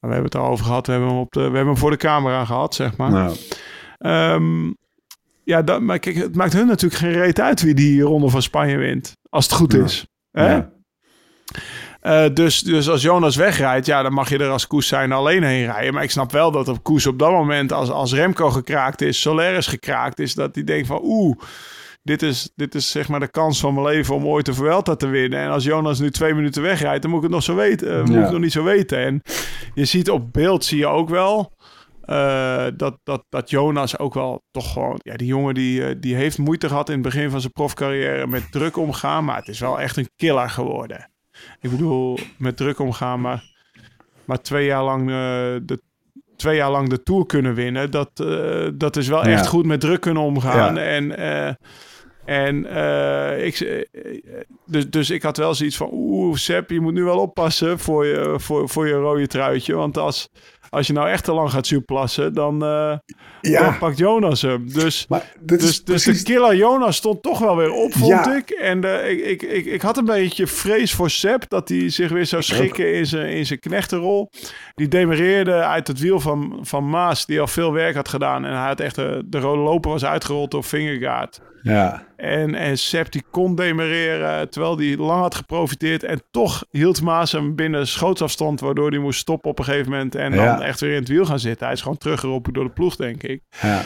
[0.01, 0.87] We hebben het erover gehad.
[0.87, 3.11] We hebben hem, op de, we hebben hem voor de camera gehad, zeg maar.
[3.11, 3.37] Nou,
[3.99, 4.73] Ehm,
[5.45, 8.43] ja, dat, maar kijk, het maakt hun natuurlijk geen reet uit wie die ronde van
[8.43, 9.13] Spanje wint.
[9.29, 9.83] Als het goed Ja.
[9.85, 10.07] is.
[10.31, 10.53] Hè?
[10.55, 10.73] ja.
[12.01, 15.43] Eh, dus, dus als Jonas wegrijdt, ja, dan mag je er als Koes zijn alleen
[15.43, 15.95] heen rijden.
[15.95, 19.21] Maar ik snap wel dat op Koes op dat moment, als, als Remco gekraakt is,
[19.21, 21.37] Solaris gekraakt is, dat hij denkt van oeh,
[22.05, 24.95] dit is, dit is zeg maar de kans van mijn leven om ooit de Vuelta
[24.97, 25.39] te winnen.
[25.41, 27.91] En als Jonas nu twee minuten wegrijdt, dan moet ik het nog zo weten.
[27.93, 28.99] eh, moet ik het nog niet zo weten.
[28.99, 29.21] En
[29.75, 31.53] je ziet op beeld, zie je ook wel,
[32.03, 34.99] eh, dat, dat, dat Jonas ook wel toch gewoon...
[35.03, 38.27] Ja, die jongen die, eh, die heeft moeite gehad in het begin van zijn profcarrière
[38.27, 39.25] met druk omgaan.
[39.25, 41.11] Maar het is wel echt een killer geworden.
[41.61, 43.43] Ik bedoel, met druk omgaan, maar,
[44.25, 45.07] maar twee, jaar lang,
[45.65, 45.81] de,
[46.37, 47.91] twee jaar lang de Tour kunnen winnen.
[47.91, 48.11] Dat,
[48.75, 49.33] dat is wel Ja.
[49.33, 50.75] echt goed met druk kunnen omgaan.
[50.75, 50.81] Ja.
[50.83, 51.17] En,
[52.25, 53.83] en eh, ik, eh,
[54.67, 55.89] dus, dus ik had wel zoiets van...
[55.93, 59.75] Oeh, Sepp, je moet nu wel oppassen voor je, voor, voor je rode truitje.
[59.75, 60.31] Want als,
[60.75, 62.99] als je nou echt te lang gaat zuurplassen, dan, eh, dan
[63.41, 63.77] ja.
[63.79, 64.73] pakt Jonas hem.
[64.73, 65.07] Dus...
[65.41, 66.25] Dus, dus precies...
[66.25, 68.37] de killer Jonas stond toch wel weer op, vond Ja.
[68.37, 68.51] ik.
[68.51, 72.11] En eh, ik, ik, ik, ik had een beetje vrees voor Sepp dat hij zich
[72.11, 74.31] weer zou schikken in zijn, in zijn knechtenrol.
[74.75, 78.45] Die demereerde uit het wiel van, van Maas, die al veel werk had gedaan.
[78.45, 81.41] En hij had echt de, de rode loper was uitgerold door Fingergaard.
[81.63, 86.03] Ja, En, en Sepp die kon demereren, terwijl hij lang had geprofiteerd.
[86.03, 90.15] En toch hield Maas hem binnen schootsafstand, waardoor hij moest stoppen op een gegeven moment.
[90.15, 90.61] En dan Ja.
[90.65, 91.67] Echt weer in het wiel gaan zitten.
[91.67, 93.43] Hij is gewoon teruggeroepen door de ploeg, denk ik.
[93.61, 93.83] ja.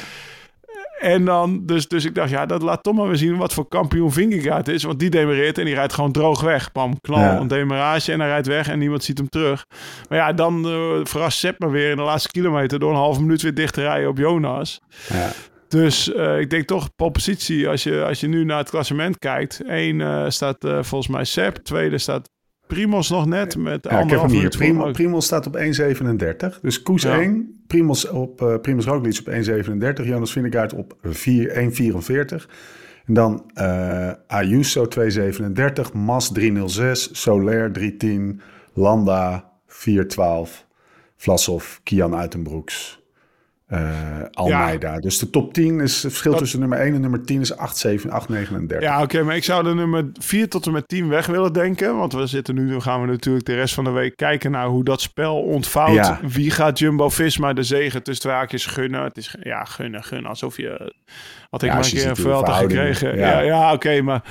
[0.98, 3.68] En dan, dus, dus ik dacht, ja, dat laat toch maar weer zien wat voor
[3.68, 4.82] kampioen Vingegaard is.
[4.82, 6.72] Want die demereert en die rijdt gewoon droog weg.
[6.72, 7.36] Bam, knal, Ja.
[7.38, 9.64] een demarage en hij rijdt weg en niemand ziet hem terug.
[10.08, 13.20] Maar ja, dan eh verrast Sepp me weer in de laatste kilometer door een halve
[13.20, 14.80] minuut weer dicht te rijden op Jonas.
[15.08, 15.30] ja.
[15.68, 19.18] Dus eh, ik denk toch, op positie, als je, als je nu naar het klassement
[19.18, 19.60] kijkt.
[19.66, 22.30] één eh, staat volgens mij Sepp, tweede staat
[22.68, 24.90] Primos nog net met Ja, ik heb hem hier.
[24.92, 26.60] Primos staat op 1,37.
[26.62, 27.20] Dus Koes Ja.
[27.20, 30.06] 1, Primos, op, eh Primos Roglic op 1,37.
[30.06, 32.46] Jonas Vingegaard op 4 1,44.
[33.06, 35.92] En dan eh Ayuso 2,37.
[35.92, 36.92] Mas 3,06.
[36.92, 38.40] Soler 3,10.
[38.72, 40.66] Landa 4,12.
[41.16, 43.00] Vlasov, Kian Uitenbroeks.
[43.68, 43.80] Eh
[44.32, 44.98] Almeida.
[44.98, 47.56] Dus de top 10 is het verschil Dat- tussen nummer 1 en nummer 10 is
[47.56, 48.88] 8, 7, 8, 39.
[48.88, 51.96] Ja, oké, maar ik zou de nummer 4 tot en met 10 weg willen denken.
[51.96, 54.66] Want we zitten nu, dan gaan we natuurlijk de rest van de week kijken naar
[54.66, 55.94] hoe dat spel ontvouwt.
[55.94, 56.20] Ja.
[56.22, 59.02] Wie gaat Jumbo Visma de zegen tussen twee haakjes gunnen?
[59.02, 60.28] Het is ja, gunnen, gunnen.
[60.30, 60.92] Alsof je.
[61.50, 63.18] Had ik Ja, maar een keer een verhoudingen- gekregen.
[63.18, 63.40] ja.
[63.40, 64.22] Ja, oké, maar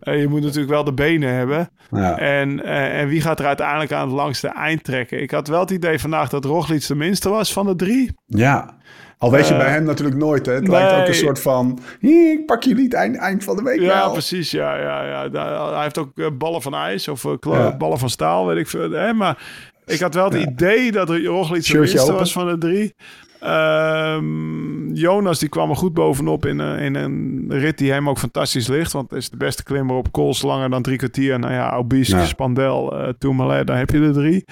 [0.00, 1.68] eh, je moet natuurlijk wel de benen hebben.
[1.90, 2.18] Ja.
[2.18, 5.22] En, eh, en wie gaat er uiteindelijk aan het langste eind trekken?
[5.22, 8.12] Ik had wel het idee vandaag dat Roglic de minste was van de drie.
[8.26, 8.76] Ja.
[9.18, 10.46] Al weet je Eh, bij hem natuurlijk nooit.
[10.46, 10.52] Hè?
[10.52, 11.78] Het lijkt ook een soort van...
[12.00, 14.12] "Hier, Ik pak jullie het eind, eind van de week Ja, wel.
[14.12, 14.50] precies.
[14.50, 15.72] Ja, ja, ja.
[15.72, 17.76] Hij heeft ook eh, ballen van ijs of eh, Ja.
[17.76, 19.14] ballen van staal, weet ik veel.
[19.14, 19.38] Maar
[19.86, 22.14] ik had wel het idee dat er Roglic de open.
[22.14, 22.94] was van de drie.
[23.40, 28.18] Ehm, Jonas die kwam er goed bovenop in, een- in een rit die hem ook
[28.18, 28.92] fantastisch ligt.
[28.92, 31.38] Want het is de beste klimmer op kools langer dan drie kwartier.
[31.38, 32.24] Nou ja, Obisque, Ja.
[32.24, 34.44] Spandel, uh, Tourmalet, daar heb je de drie.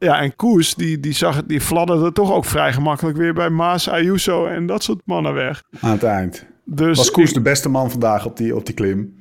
[0.00, 3.50] Ja, en Koes, die, die, zag het, die fladderde toch ook vrij gemakkelijk weer bij
[3.50, 5.62] Maas, Ayuso en dat soort mannen weg.
[5.80, 6.46] Aan het eind.
[6.64, 9.14] Dus Was Koes ik- de beste man vandaag op die, op die klim?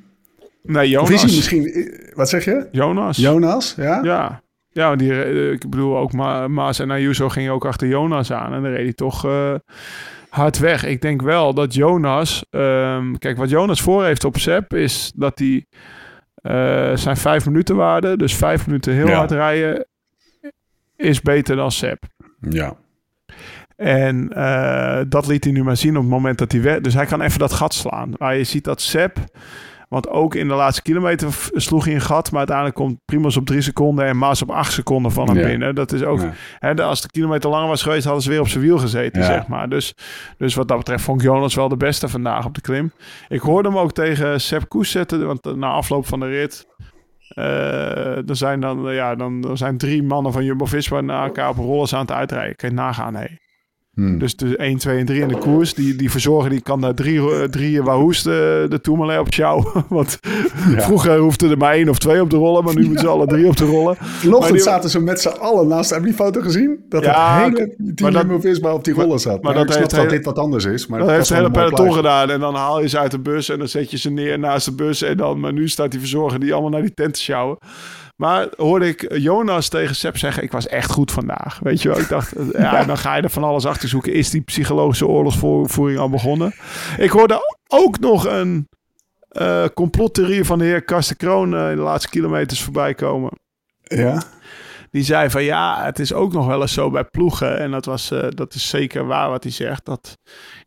[0.63, 1.36] Nee, Of is hij Jonas.
[1.36, 1.92] misschien...
[2.13, 2.68] Wat zeg je?
[2.72, 3.18] Jonas.
[3.18, 3.74] Jonas?
[3.78, 4.00] Ja?
[4.04, 4.42] Ja.
[4.72, 8.54] Ja, die, eh, ik bedoel ook Ma Maas en Ayuso gingen ook achter Jonas aan.
[8.54, 9.54] En dan reed hij toch eh,
[10.30, 10.86] hard weg.
[10.86, 12.46] Ik denk wel dat Jonas...
[12.50, 15.65] ehm, kijk, wat Jonas voor heeft op Sepp is dat hij...
[16.36, 18.18] eh, zijn vijf minuten waarde.
[18.18, 19.15] Dus vijf minuten heel Ja.
[19.18, 19.88] hard rijden
[20.99, 22.03] is beter dan Sepp.
[22.49, 22.73] Ja.
[23.75, 26.83] En eh, dat liet hij nu maar zien op het moment dat hij werd.
[26.83, 28.13] Dus hij kan even dat gat slaan.
[28.17, 29.17] Maar je ziet dat Sepp...
[29.89, 32.29] Want ook in de laatste kilometer sloeg hij een gat.
[32.29, 35.45] Maar uiteindelijk komt Primoz op drie seconden en Maas op acht seconden van hem Ja.
[35.45, 35.75] binnen.
[35.75, 36.19] Dat is ook...
[36.21, 36.33] Ja.
[36.59, 39.21] Hè, de- als de kilometer langer was geweest, hadden ze weer op zijn wiel gezeten,
[39.21, 39.27] Ja.
[39.27, 39.69] zeg maar.
[39.69, 39.93] Dus,
[40.38, 42.91] dus wat dat betreft vond ik Jonas wel de beste vandaag op de klim.
[43.27, 46.67] Ik hoorde hem ook tegen Sepp Koes zetten, want na afloop van de rit...
[47.36, 51.50] eh, er zijn dan, eh, ja, dan er zijn drie mannen van Jumbo-Visma naar elkaar
[51.50, 52.56] op rollers aan het uitrijden.
[52.56, 53.26] Kun je nagaan, hé.
[54.17, 55.73] Dus de 1, 2 en 3 in de koers.
[55.73, 59.65] Die, die verzorger die kan daar drie, eh, drie Wahoos de, de Tourmalet op sjouwen.
[59.89, 60.19] Want
[60.77, 62.63] vroeger hoefde er maar één of twee op te rollen.
[62.63, 63.95] Maar nu moeten ze alle drie op te rollen.
[63.99, 65.89] Vanochtend die- zaten ze met z'n allen naast.
[65.89, 66.79] Heb je die foto gezien?
[66.89, 69.41] Dat Ja, het hele dat- team Visma op die rollen zat.
[69.43, 70.88] Maar, dat heeft dat hele- dit wat anders is.
[70.88, 72.29] Maar Dat heeft het hele een mooi peloton gedaan.
[72.29, 74.65] En dan haal je ze uit de bus en dan zet je ze neer naast
[74.65, 75.01] de bus.
[75.01, 77.57] En dan, maar nu staat die verzorger die allemaal naar die tent te sjouwen.
[78.19, 81.60] Maar hoorde ik Jonas tegen Sepp zeggen: Ik was echt goed vandaag.
[81.60, 81.99] Weet je wel?
[81.99, 84.13] Ik dacht, ja, dan ga je er van alles achter zoeken.
[84.13, 86.53] Is die psychologische oorlogsvoering al begonnen?
[86.97, 88.67] Ik hoorde ook nog een
[89.29, 93.32] eh complottheorie van de heer Karsten Kroon eh, in de laatste kilometers voorbij komen.
[93.82, 94.23] Ja.
[94.91, 97.60] Die zei van ja, het is ook nog wel eens zo bij ploegen.
[97.60, 99.86] En dat, was, eh, dat is zeker waar wat hij zegt.
[99.86, 100.17] Dat,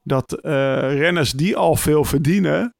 [0.02, 2.74] dat renners die al veel verdienen.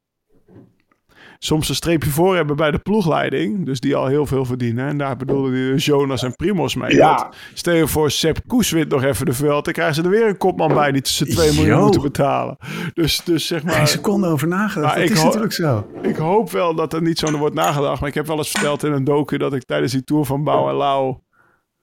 [1.43, 3.65] Soms een streepje voor hebben bij de ploegleiding.
[3.65, 4.87] Dus die al heel veel verdienen.
[4.87, 6.95] En daar bedoelde hij dus Jonas en Primos mee.
[6.95, 7.31] Ja.
[7.53, 9.65] Stel je voor, Sepp Koes wint nog even de veld.
[9.65, 12.57] Dan krijgen ze er weer een kopman bij die tussen 2 miljoen moeten betalen.
[12.93, 13.73] Dus, dus zeg maar...
[13.73, 14.95] Geen seconde over nagedacht.
[14.95, 15.87] Maar dat ik is natuurlijk zo.
[16.01, 17.99] Ik hoop wel dat er niet zo naar wordt nagedacht.
[17.99, 20.43] Maar ik heb wel eens verteld in een docu dat ik tijdens die tour van
[20.43, 21.15] Bouw en Lau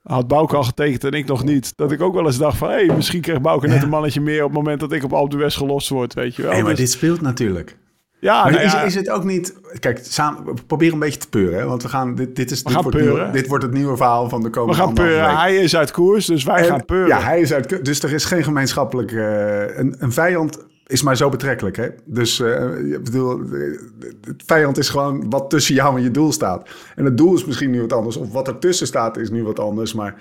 [0.02, 1.72] had Bouke al getekend en ik nog niet.
[1.76, 4.44] Dat ik ook wel eens dacht van, hé, misschien krijgt Bouke net een mannetje meer
[4.44, 6.52] op het moment dat ik op Alpe d'Huez gelost word, weet je wel.
[6.52, 7.78] Nee, maar Dus- dit speelt natuurlijk.
[8.20, 9.54] Ja, Maar nou is, ja, is het ook niet...
[9.78, 11.58] Kijk, samen, we proberen een beetje te peuren.
[11.58, 11.64] Hè?
[11.66, 12.14] Want we gaan...
[12.14, 14.52] Dit, dit, is, dit, gaan wordt nieuw- dit wordt het nieuwe verhaal van de we
[14.52, 15.36] komende gaan anderhalve peuren.
[15.36, 15.44] week.
[15.44, 17.08] Hij is uit koers, dus wij En- gaan peuren.
[17.08, 17.84] Ja, hij is uit...
[17.84, 19.12] Dus er is geen gemeenschappelijk...
[19.12, 21.88] eh, een, een vijand is maar zo betrekkelijk, hè?
[22.04, 23.40] Dus eh, ik bedoel...
[24.24, 26.68] Het vijand is gewoon wat tussen jou en je doel staat.
[26.96, 28.16] En het doel is misschien nu wat anders.
[28.16, 29.94] Of wat er tussen staat is nu wat anders.
[29.94, 30.14] Maar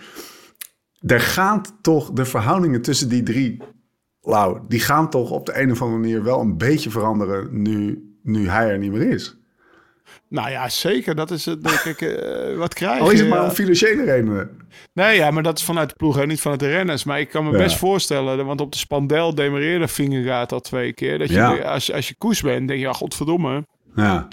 [1.05, 2.12] er gaan toch...
[2.12, 3.62] De verhoudingen tussen die drie...
[4.30, 7.62] Lau, die gaan toch op de een of andere manier wel een beetje veranderen...
[7.62, 9.38] nu, nu hij er niet meer is.
[10.30, 11.15] Nou ja, zeker.
[11.15, 11.63] Dat is het.
[11.63, 12.02] denk ik.
[12.02, 13.24] eh, wat krijg Al is je?
[13.26, 14.50] het maar om financiële redenen.
[14.94, 17.04] Nee, ja, maar dat is vanuit de ploeg en niet vanuit de renners.
[17.04, 17.58] Maar ik kan me Ja.
[17.58, 21.18] best voorstellen, want op de Spandel demereerde Vingegaard al twee keer.
[21.20, 21.56] Dat je, Ja.
[21.58, 23.65] als, als je koers bent, denk je, ja, godverdomme.
[23.96, 24.28] Ja.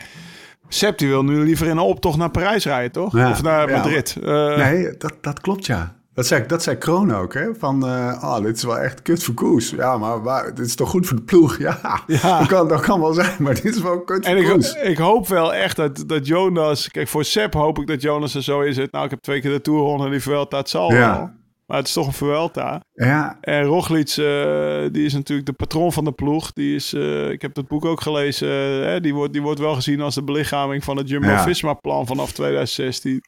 [0.69, 3.17] Sepp die wil nu liever in een optocht naar Parijs rijden, toch?
[3.17, 3.31] Ja.
[3.31, 3.71] Of naar.
[3.71, 4.17] Madrid.
[4.25, 5.97] Eh, Nee, dat, dat klopt ja.
[6.17, 7.55] Dat zei, dat zei Kroon ook, hè?
[7.59, 9.71] Van, oh, dit is wel echt kut voor Koes.
[9.71, 11.59] Ja, maar waar, dit is toch goed voor de ploeg?
[11.59, 12.39] Ja, Ja.
[12.39, 14.73] Dat, kan, dat kan wel zijn, maar dit is wel kut voor En ik, Koes.
[14.75, 16.89] ik hoop wel echt dat, dat Jonas...
[16.91, 18.93] Kijk, voor Sepp hoop ik dat Jonas er zo in zit.
[18.93, 21.17] Nou, ik heb twee keer de Tour gewonnen, die Vuelta, het zal Ja.
[21.17, 21.31] wel.
[21.67, 22.81] Maar het is toch een Vuelta.
[22.95, 26.53] Ja, En Roglic, eh, die is natuurlijk de patroon van de ploeg.
[26.53, 28.49] Die is, eh, ik heb dat boek ook gelezen.
[28.89, 33.23] hè, die, wordt, die wordt wel gezien als de belichaming van het Jumbo-Visma-plan vanaf 2016.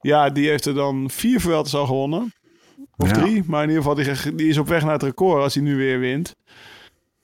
[0.00, 2.32] Ja, die heeft er dan vier Vueltas al gewonnen.
[2.96, 3.12] Of Ja.
[3.22, 3.42] drie.
[3.46, 5.76] Maar in ieder geval, die, die is op weg naar het record als hij nu
[5.76, 6.34] weer wint.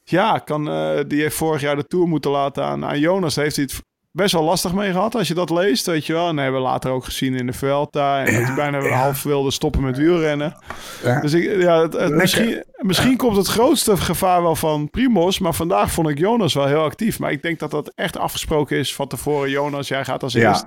[0.05, 3.37] Ja, kan, eh, die heeft vorig jaar de Tour moeten laten aan, aan Jonas.
[3.37, 3.83] Heeft hij het
[4.17, 6.29] best wel lastig mee gehad als je dat leest, weet je wel.
[6.29, 8.25] En hebben we later ook gezien in de Vuelta.
[8.25, 8.89] En dat hij bijna ja.
[8.89, 10.57] half wilde stoppen met wielrennen.
[11.03, 11.21] ja.
[11.21, 15.39] Dus ik, ja, het, misschien, misschien komt het grootste gevaar wel van Primos.
[15.39, 17.19] Maar vandaag vond ik Jonas wel heel actief.
[17.19, 19.51] Maar ik denk dat dat echt afgesproken is van tevoren.
[19.51, 20.49] Jonas, jij gaat als Ja.
[20.49, 20.67] eerst.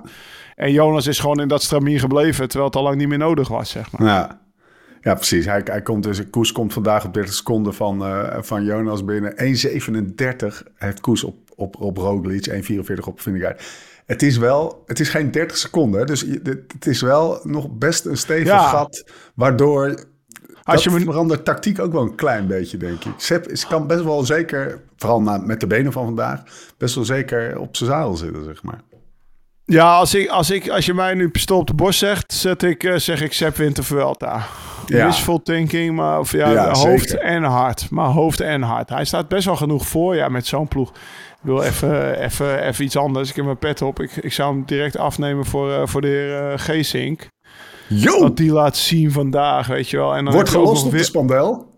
[0.56, 2.48] En Jonas is gewoon in dat stramien gebleven.
[2.48, 4.06] Terwijl het al lang niet meer nodig was, zeg maar.
[4.08, 4.40] ja.
[5.00, 5.44] ja precies.
[5.44, 9.32] Hij, hij komt dus, Koes komt vandaag op 30 seconden van, eh, van Jonas binnen.
[9.36, 13.62] 1,37 heeft Koes op, op, op Roglic, 1,44 op Vingegaard.
[14.06, 16.06] Het is wel, het is geen 30 seconden.
[16.06, 16.20] Dus
[16.68, 18.68] het is wel nog best een stevig Ja.
[18.68, 19.04] gat.
[19.34, 19.88] Waardoor
[20.62, 23.12] Als dat je me- verandert tactiek ook wel een klein beetje, denk ik.
[23.16, 26.42] Sepp is, kan best wel zeker, vooral na, met de benen van vandaag,
[26.78, 28.80] best wel zeker op zijn zadel zitten, zeg maar.
[29.64, 32.62] Ja, als, ik, als, ik, als je mij nu pistool op de borst zegt, zet
[32.62, 34.46] ik, eh, zeg ik Sepp wint de Vuelta.
[34.86, 35.06] Ja.
[35.06, 37.24] Wishful thinking, maar of, ja, Ja, hoofd zeker.
[37.24, 37.90] en hart.
[37.90, 38.88] Maar hoofd en hart.
[38.88, 40.92] Hij staat best wel genoeg voor, ja, met zo'n ploeg.
[41.42, 43.30] Ik wil even, even, even iets anders.
[43.30, 44.00] Ik heb mijn pet op.
[44.00, 47.28] Ik, ik zou hem direct afnemen voor, eh, voor de heer eh, Geesink.
[47.88, 48.20] Yo!
[48.20, 50.14] Wat die laat zien vandaag, weet je wel.
[50.16, 51.74] En dan Wordt gelost op de weer- spandel,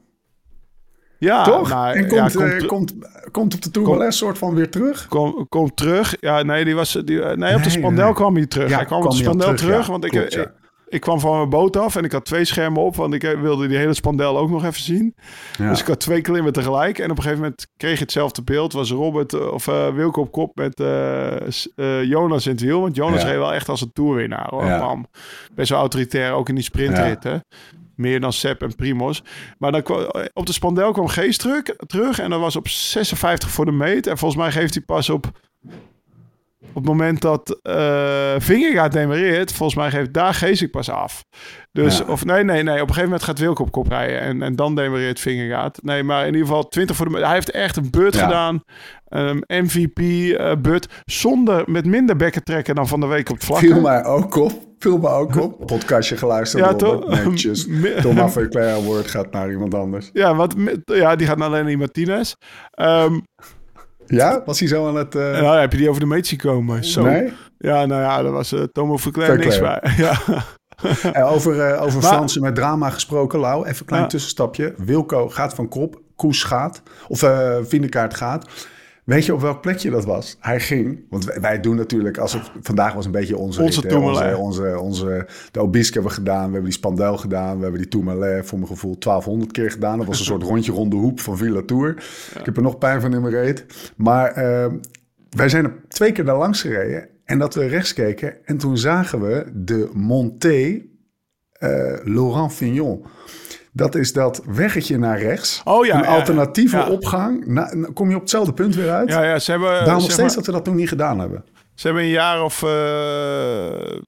[1.19, 1.69] Ja, toch?
[1.69, 2.95] nou, en ja, komt, komt, eh, komt,
[3.31, 5.07] komt op de Tourmalet soort van weer terug.
[5.09, 6.17] kom, kom terug.
[6.21, 8.15] Ja, nee, die was, die, nee op de spandel nee.
[8.15, 8.69] kwam hij terug.
[8.69, 9.91] Ja, hij kwam op de spandel terug, terug, ja.
[9.91, 10.51] want ik, Klopt, ik,
[10.93, 13.41] ik kwam van mijn boot af en ik had twee schermen op, want ik eh,
[13.41, 15.15] wilde die hele spandel ook nog even zien.
[15.59, 15.69] Ja.
[15.69, 16.99] Dus ik had twee klimmen tegelijk.
[16.99, 18.73] En op een gegeven moment kreeg je hetzelfde beeld.
[18.73, 20.79] Was Robert eh, of eh, Wilco op kop met
[22.07, 22.81] Jonas in het wiel.
[22.81, 23.29] Want Jonas Ja.
[23.29, 24.49] reed wel echt als een toerwinnaar.
[24.51, 24.65] Hoor.
[24.65, 24.79] Ja.
[24.79, 25.07] Bam.
[25.55, 27.45] Best wel autoritair, ook in die sprintritten.
[27.97, 29.23] Meer dan Sepp en Primos.
[29.59, 32.19] Maar dan kwam, op de spandel kwam Geest terug, terug.
[32.19, 34.07] En dat was op 56 voor de meet.
[34.07, 35.31] En volgens mij geeft hij pas op
[36.69, 41.25] op het moment dat uh, Vingegaard demareert, volgens mij geeft daar Geesik pas af.
[41.73, 42.05] Dus, Ja.
[42.05, 42.75] of nee, nee, nee.
[42.75, 45.83] Op een gegeven moment gaat Wilco op kop rijden en, en dan demareert Vingegaard.
[45.83, 47.19] Nee, maar in ieder geval 20 voor de...
[47.19, 48.23] Hij heeft echt een beurt Ja.
[48.25, 48.63] gedaan.
[49.47, 50.89] MVP-beurt.
[51.05, 53.59] zonder, met minder bekken trekken dan van de week op het vlak.
[53.59, 54.53] Viel mij ook op.
[54.79, 55.67] Viel me ook op.
[55.67, 56.65] Podcastje geluisterd.
[56.65, 57.09] Ja, toch?
[57.25, 57.67] Netjes.
[58.01, 60.11] Thomas Verclair Award gaat naar iemand anders.
[60.13, 62.35] Ja, wat, ja, die gaat naar Lenny Martinez.
[62.71, 63.19] Ehm
[64.07, 64.43] Ja?
[64.45, 65.15] Was hij zo aan het...
[65.15, 66.85] eh, ja, heb je die over de meet zien komen?
[66.85, 67.03] Zo.
[67.03, 67.33] Nee?
[67.59, 69.81] Ja, nou ja, daar was eh Tomo Verclair niks bij.
[69.97, 70.19] Ja.
[71.13, 73.67] En over, eh, over Maar- Fransen met drama gesproken, Lau.
[73.67, 74.09] Even een klein Ja.
[74.09, 74.75] tussenstapje.
[74.77, 76.01] Wilco gaat van kop.
[76.17, 76.83] Koes gaat.
[77.09, 78.51] Of eh Vindekaart gaat.
[79.13, 80.37] Weet je op welk plekje dat was?
[80.41, 83.81] Hij ging, want wij, wij doen natuurlijk, als het, vandaag was een beetje onze, Onze
[83.81, 87.63] rit, onze, onze, onze, de Obisque hebben we gedaan, we hebben die Spandel gedaan, we
[87.63, 89.99] hebben die Tourmalet voor mijn gevoel 1200 keer gedaan.
[89.99, 91.91] Dat was een soort rondje rond de hoep van Villa Tour.
[92.39, 93.67] Ik heb er nog pijn van in mijn reet.
[93.97, 94.73] Maar eh,
[95.31, 98.79] wij zijn er twee keer daar langs gereden en dat we rechts keken en toen
[98.79, 100.91] zagen we de Montée
[101.53, 101.69] eh,
[102.05, 103.05] Laurent Fignon.
[103.75, 105.61] Dat is dat weggetje naar rechts.
[105.65, 106.89] Oh ja, een alternatieve ja.
[106.89, 107.47] opgang.
[107.47, 109.09] Na, kom je op hetzelfde punt weer uit.
[109.09, 111.45] Ja, ja, ze hebben, Daarom nog steeds maar, dat we dat toen niet gedaan hebben.
[111.75, 113.99] ze hebben een jaar of eh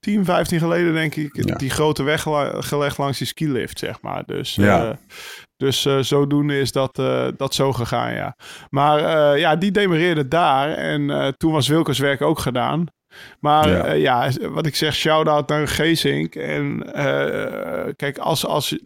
[0.00, 1.54] 10, 15 geleden, denk ik, Ja.
[1.54, 2.22] die grote weg
[2.58, 4.22] gelegd langs die skilift, zeg maar.
[4.26, 4.88] Dus, Ja.
[4.90, 4.96] eh,
[5.56, 8.36] dus eh, zodoende is dat, eh, dat zo gegaan, ja.
[8.70, 12.86] Maar ja, die demareerde daar en toen was Wilkers werk ook gedaan.
[13.40, 13.92] Maar Ja.
[13.92, 16.34] ja wat ik zeg, shout-out naar Geesink.
[16.34, 18.80] En eh, kijk, als, als, laat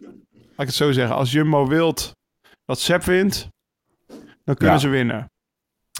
[0.57, 2.11] ik het zo zeggen, als Jumbo wilt
[2.65, 3.47] dat Sepp wint,
[4.43, 4.81] dan kunnen Ja.
[4.81, 5.29] ze winnen.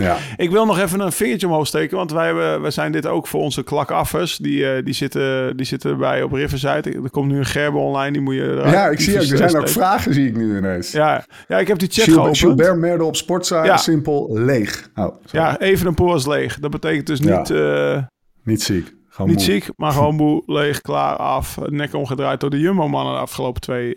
[0.01, 3.05] Ja, Ik wil nog even een vingertje omhoog steken, want wij, hebben, wij zijn dit
[3.05, 4.37] ook voor onze klakaffers.
[4.37, 6.91] Die, eh, die, zitten, die zitten bij op Riverside.
[7.03, 9.21] Er komt nu een gerbe online, die moet je eruit- ja ik zie ook.
[9.21, 10.91] Er zijn ook vragen, zie ik nu ineens.
[10.91, 12.59] Ja, ja, ik heb die chat Gilbert, geopend.
[12.61, 13.77] Gilbert Merde op Sportza, Ja.
[13.77, 14.89] simpel leeg.
[14.95, 15.15] Oh.
[15.31, 16.59] Ja, even een poor is leeg.
[16.59, 17.37] Dat betekent dus Ja.
[17.37, 18.03] niet, eh,
[18.45, 18.95] Niet ziek.
[19.09, 19.45] Gewoon niet moe.
[19.45, 21.57] ziek, maar gewoon moe, leeg, klaar, af.
[21.65, 23.95] Nek omgedraaid door de Jumbo-mannen de afgelopen twee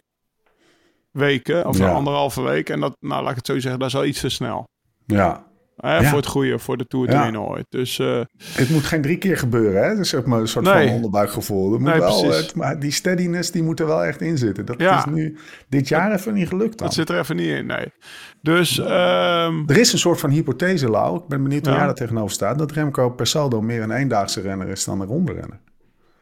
[1.10, 1.66] weken.
[1.66, 1.92] Of Ja.
[1.92, 2.68] anderhalve week.
[2.68, 4.64] En dat, nou laat ik het zo zeggen, dat is al iets te snel.
[5.06, 5.46] Ja,
[5.78, 6.08] Hè, Ja.
[6.08, 7.32] Voor het goede, voor de Tour Ja.
[7.38, 7.66] ooit.
[7.68, 8.20] Dus eh,
[8.52, 9.88] het moet geen drie keer gebeuren, hè?
[9.96, 10.86] Dat is maar een soort Nee.
[10.86, 11.72] van onderbuikgevoel.
[11.74, 14.64] Er moet Nee, wel, het, maar die steadiness, die moet er wel echt in zitten.
[14.66, 14.98] Dat Ja.
[14.98, 15.36] is nu
[15.68, 16.86] dit jaar even niet gelukt dan.
[16.86, 17.92] dat zit er even niet in, nee.
[18.42, 21.16] Dus ehm, Er is een soort van hypothese, Lau.
[21.18, 22.58] Ik ben benieuwd hoe jij daar tegenover staat.
[22.58, 25.60] Dat Remco per saldo meer een eendaagse renner is dan een ronde renner.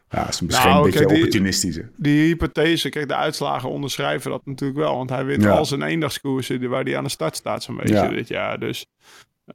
[0.09, 1.75] Ja, dat is misschien Nou, een beetje kijk, die- opportunistisch.
[1.75, 1.81] hè.
[1.95, 4.95] die hypothese, kijk, de uitslagen onderschrijven dat natuurlijk wel.
[4.97, 5.49] Want hij wint Ja.
[5.49, 8.07] al zijn eendagskoersen waar hij aan de start staat zo'n beetje Ja.
[8.07, 8.59] dit jaar.
[8.59, 8.85] Dus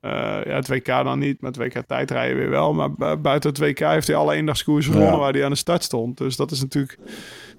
[0.01, 2.73] ja, het WK dan niet, maar het WK tijdrijden weer wel.
[2.75, 4.99] Maar bu- buiten het WK heeft hij alle eendagskoersen Ja.
[4.99, 6.19] gewonnen waar hij aan de start stond.
[6.19, 6.99] Dus dat is natuurlijk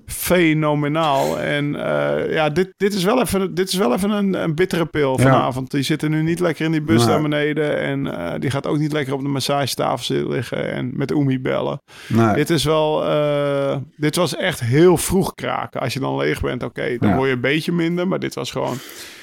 [0.06, 1.40] fenomenaal.
[1.40, 4.86] En eh, ja, dit, dit is wel even, dit is wel even een, een bittere
[4.86, 5.24] pil Ja.
[5.24, 5.72] vanavond.
[5.72, 7.08] Die zitten nu niet lekker in die bus Nee.
[7.08, 7.78] naar beneden.
[7.80, 11.40] En eh, die gaat ook niet lekker op de massagetafel zitten liggen en met Oemi
[11.42, 11.82] bellen.
[12.08, 12.34] Nee.
[12.34, 15.82] Dit is wel, eh, dit was echt heel vroeg kraken.
[15.82, 17.16] Als je dan leeg bent, oké, dan Ja.
[17.16, 18.08] word je een beetje minder.
[18.08, 18.78] Maar dit was gewoon,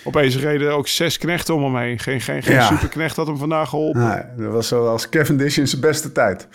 [0.04, 1.98] opeens reden ook zes knechten om hem heen.
[1.98, 2.66] Geen, geen, geen Ja.
[2.66, 4.08] superknecht had hem vandaag geholpen.
[4.08, 6.48] Nee, dat was zoals Cavendish in zijn beste tijd.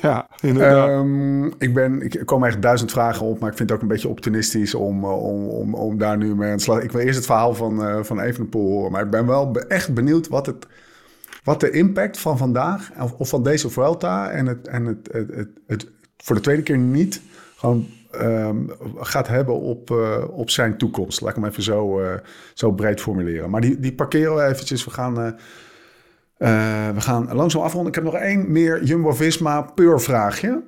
[0.00, 0.88] Ja, inderdaad.
[0.88, 3.92] Ehm, ik, ben, ik komen echt duizend vragen op, maar ik vind het ook een
[3.92, 6.82] beetje optimistisch om, eh, om, om, daar nu mee aan de slag.
[6.82, 9.94] Ik wil eerst het verhaal van, eh van Evenepoel horen, maar ik ben wel echt
[9.94, 10.66] benieuwd wat, het,
[11.44, 15.48] wat de impact van vandaag of, of van deze Vuelta en het, en het, het,
[15.66, 17.22] het, voor de tweede keer niet
[17.56, 18.56] gewoon ehm,
[18.96, 21.20] gaat hebben op, eh, op zijn toekomst.
[21.20, 22.00] Laat ik hem even zo,
[22.54, 23.50] zo breed formuleren.
[23.50, 24.84] Maar die, die parkeren we eventjes.
[24.84, 25.36] We gaan...
[26.42, 27.88] eh, we gaan langzaam afronden.
[27.88, 30.62] Ik heb nog één meer Jumbo-Visma pur vraagje.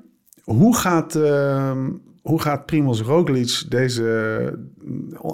[0.45, 1.91] Hoe gaat, ehm
[2.23, 4.59] hoe gaat Primoz Roglic deze...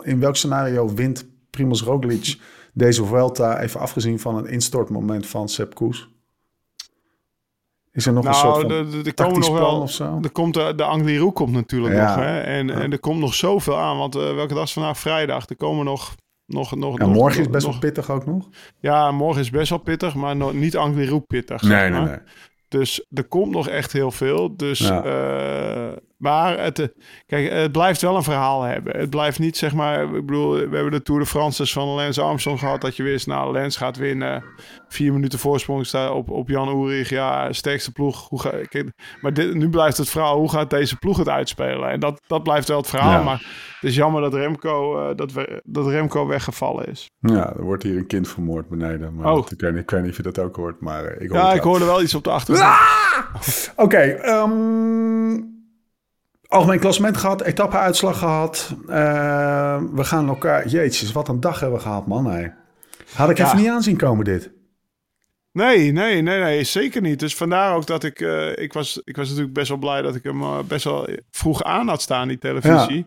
[0.03, 2.38] In welk scenario wint Primoz Roglic
[2.72, 3.61] deze Vuelta...
[3.61, 6.09] even afgezien van een instortmoment van Sepp Koes?
[7.92, 9.81] Is er nog een soort nou, van de- de- komen tactisch nog wel.
[9.81, 10.18] of zo?
[10.22, 12.07] Er komt de, de Angliru komt natuurlijk Ja.
[12.16, 12.24] nog.
[12.24, 12.40] Hè?
[12.40, 13.98] En, en er komt nog zoveel aan.
[13.98, 14.98] Want eh, welke dag is vandaag?
[14.98, 15.48] Vrijdag.
[15.48, 16.14] Er komen nog.
[16.52, 18.48] Nog, nog, Ja, nog- morgen is best nog- wel pittig ook nog.
[18.80, 21.60] Ja, morgen is best wel pittig, maar nog niet Angliru pittig.
[21.64, 22.22] zeg maar.
[22.68, 24.56] Dus er komt nog echt heel veel.
[24.56, 25.02] Dus, Ja.
[25.04, 26.87] eh, maar het, eh,
[27.26, 28.96] kijk, het blijft wel een verhaal hebben.
[28.96, 32.20] Het blijft niet, zeg maar, ik bedoel, we hebben de Tour de France van Lance
[32.22, 32.80] Armstrong gehad.
[32.80, 34.44] Dat je wist, nou, Lance gaat winnen.
[34.88, 37.09] Vier minuten voorsprong staat op, op Jan Ulrich.
[37.09, 38.28] Ja, sterkste ploeg.
[38.28, 41.90] Hoe ga, kijk, maar dit, nu blijft het verhaal, hoe gaat deze ploeg het uitspelen?
[41.90, 43.11] En dat, dat blijft wel het verhaal.
[43.18, 43.22] Ja.
[43.22, 43.38] Maar
[43.80, 47.11] het is jammer dat Remco, eh, dat, we, dat Remco weggevallen is.
[47.18, 49.14] Ja, er wordt hier een kind vermoord beneden.
[49.14, 49.46] Maar Oh.
[49.50, 51.38] ik, weet niet, ik weet niet of je dat ook hoort, maar eh, ik hoor
[51.38, 53.72] Ja, ik hoorde wel iets op de achtergrond.
[53.76, 55.37] Oké, ehm,
[56.50, 58.74] algemeen klassement gehad, etappe-uitslag gehad.
[58.88, 60.68] Eh, we gaan elkaar...
[60.68, 62.26] Jeetjes, wat een dag hebben we gehad, man.
[62.26, 62.54] Hey.
[63.14, 63.44] Had ik Ja.
[63.46, 64.50] even niet aanzien komen, dit.
[65.52, 67.18] Nee, nee, nee, nee, zeker niet.
[67.18, 68.20] Dus vandaar ook dat ik...
[68.20, 71.08] eh, ik, was, ik was natuurlijk best wel blij dat ik hem eh, best wel
[71.30, 73.06] vroeg aan had staan, die televisie.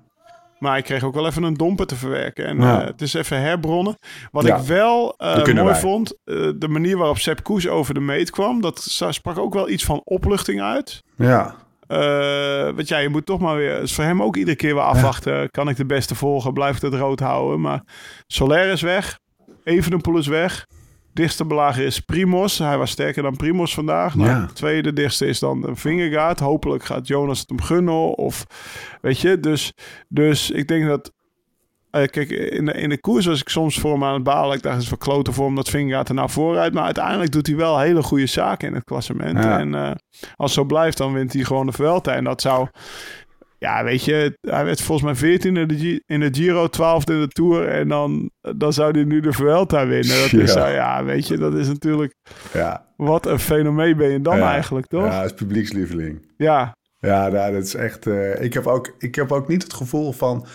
[0.59, 2.45] Maar ik kreeg ook wel even een domper te verwerken.
[2.45, 2.84] En Ja.
[2.86, 3.97] het is even herbronnen.
[4.32, 5.82] Wat Ja, ik wel kunnen mooi wij.
[5.82, 6.18] vond,
[6.59, 8.61] de manier waarop Sepp Koes over de meet kwam...
[8.61, 11.03] dat sprak ook wel iets van opluchting uit.
[11.15, 11.55] Ja,
[11.88, 13.81] Eh want ja, je moet toch maar weer...
[13.81, 15.49] is voor hem ook iedere keer weer afwachten.
[15.49, 16.53] Kan ik de beste volgen?
[16.53, 17.61] Blijf ik het rood houden?
[17.61, 17.84] Maar
[18.27, 19.19] Soler is weg.
[19.63, 20.65] Evenepoel is weg.
[21.13, 22.57] Dichtste belager is Primos.
[22.57, 24.15] Hij was sterker dan Primos vandaag.
[24.15, 24.45] Nou, Ja.
[24.45, 26.39] De tweede dichtste is dan Vingegaard.
[26.39, 28.17] Hopelijk gaat Jonas het hem gunnen.
[28.17, 28.45] Of
[29.01, 29.73] weet je, dus,
[30.07, 31.11] dus ik denk dat...
[31.94, 34.56] eh, kijk, in de, in de koers was ik soms voor hem aan het balen.
[34.56, 36.74] Ik dacht, het is verkloten voor hem dat Vingegaard er nou vooruit.
[36.74, 39.44] Maar uiteindelijk doet hij wel hele goede zaken in het klassement.
[39.44, 39.60] Ja.
[39.60, 39.91] En eh,
[40.36, 42.14] als zo blijft, dan wint hij gewoon de Vuelta.
[42.14, 42.68] En dat zou...
[43.58, 47.20] Ja, weet je, hij werd volgens mij 14 in de, in de Giro, 12 in
[47.20, 47.68] de Tour.
[47.68, 50.18] En dan, dan zou hij nu de Vuelta winnen.
[50.22, 50.68] Dat is, Ja.
[50.68, 50.74] ja.
[50.74, 52.14] ja, weet je, dat is natuurlijk...
[52.54, 52.86] ja.
[52.98, 54.52] Wat een fenomeen ben je dan Ja.
[54.52, 55.06] eigenlijk, toch?
[55.06, 55.24] Ja, Ja.
[55.24, 56.32] is publiekslieveling.
[56.38, 56.76] ja.
[57.00, 58.08] Ja, nou, dat is echt...
[58.08, 60.46] eh, ik, heb ook, ik heb ook niet het gevoel van...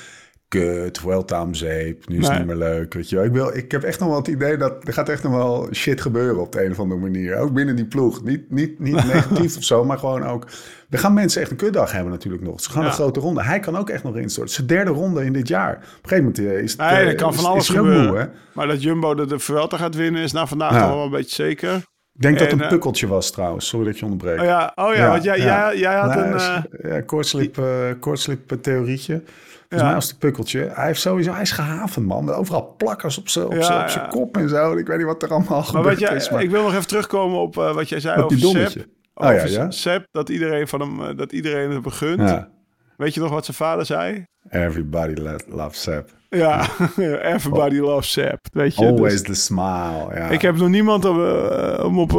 [0.49, 2.39] Kut, Vuelta om zeep, nu is het Nee.
[2.39, 2.95] niet meer leuk.
[2.95, 3.25] Weet je wel.
[3.25, 5.69] Ik, wil, ik heb echt nog wel het idee dat er gaat echt nog wel
[5.73, 7.37] shit gebeuren op de een of andere manier.
[7.37, 8.25] Ook binnen die ploeg.
[8.25, 10.47] Niet, niet, niet negatief of zo, maar gewoon ook...
[10.89, 12.61] We gaan mensen echt een kutdag hebben natuurlijk nog.
[12.61, 12.89] Ze gaan Ja.
[12.89, 13.43] een grote ronde.
[13.43, 14.55] Hij kan ook echt nog instorten.
[14.55, 15.75] Zijn derde ronde in dit jaar.
[15.75, 16.81] Op een gegeven moment eh, is het...
[16.81, 18.07] Nee, eh, kan van alles gebeuren.
[18.07, 18.25] moe, hè?
[18.55, 20.89] Maar dat Jumbo de, de Vuelta gaat winnen is na vandaag Ja.
[20.89, 21.75] wel een beetje zeker.
[22.15, 23.69] Ik denk dat het En, een eh, pukkeltje was trouwens.
[23.69, 24.41] Sorry dat je onderbreekt.
[24.41, 26.91] Oh ja, oh ja, want jij, Jij, jij had Nee, een...
[26.95, 27.63] ja, koortslip,
[28.01, 29.23] koortslip eh, theorietje.
[29.69, 30.71] Volgens mij was het pukkeltje.
[30.73, 32.25] Hij heeft sowieso, hij is gehavend man.
[32.25, 34.77] Met overal plakkers op zijn op Ja, kop en zo.
[34.77, 36.31] Ik weet niet wat er allemaal maar gebeurd wat jij, is.
[36.31, 38.69] Maar ik wil nog even terugkomen op eh, wat jij zei Op over die.
[38.69, 38.87] Sepp.
[39.15, 39.71] Oh ja, Over ja.
[39.71, 42.19] Sepp, dat iedereen, van hem, eh, dat iedereen het begund.
[42.21, 42.49] ja.
[42.97, 44.27] Weet je nog wat zijn vader zei?
[44.51, 46.09] Everybody lo- loves Sap.
[46.29, 46.67] Ja,
[47.35, 48.39] everybody loves Sepp.
[48.53, 50.07] Weet je, Always dus- the smile.
[50.15, 50.29] Ja.
[50.29, 52.13] Ik heb nog niemand om, eh, om op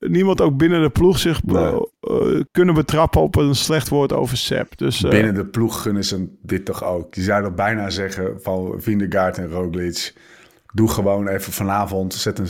[0.00, 1.72] niemand ook binnen de ploeg zich Nee.
[2.06, 4.78] Eh, kunnen betrappen op een slecht woord over Sepp.
[4.78, 7.14] Dus eh, Binnen de ploeg gunnen ze dit toch ook.
[7.14, 10.14] Je zou dat bijna zeggen van Vindegaard en Roglic.
[10.72, 12.14] Doe gewoon even vanavond.
[12.14, 12.46] Zet een,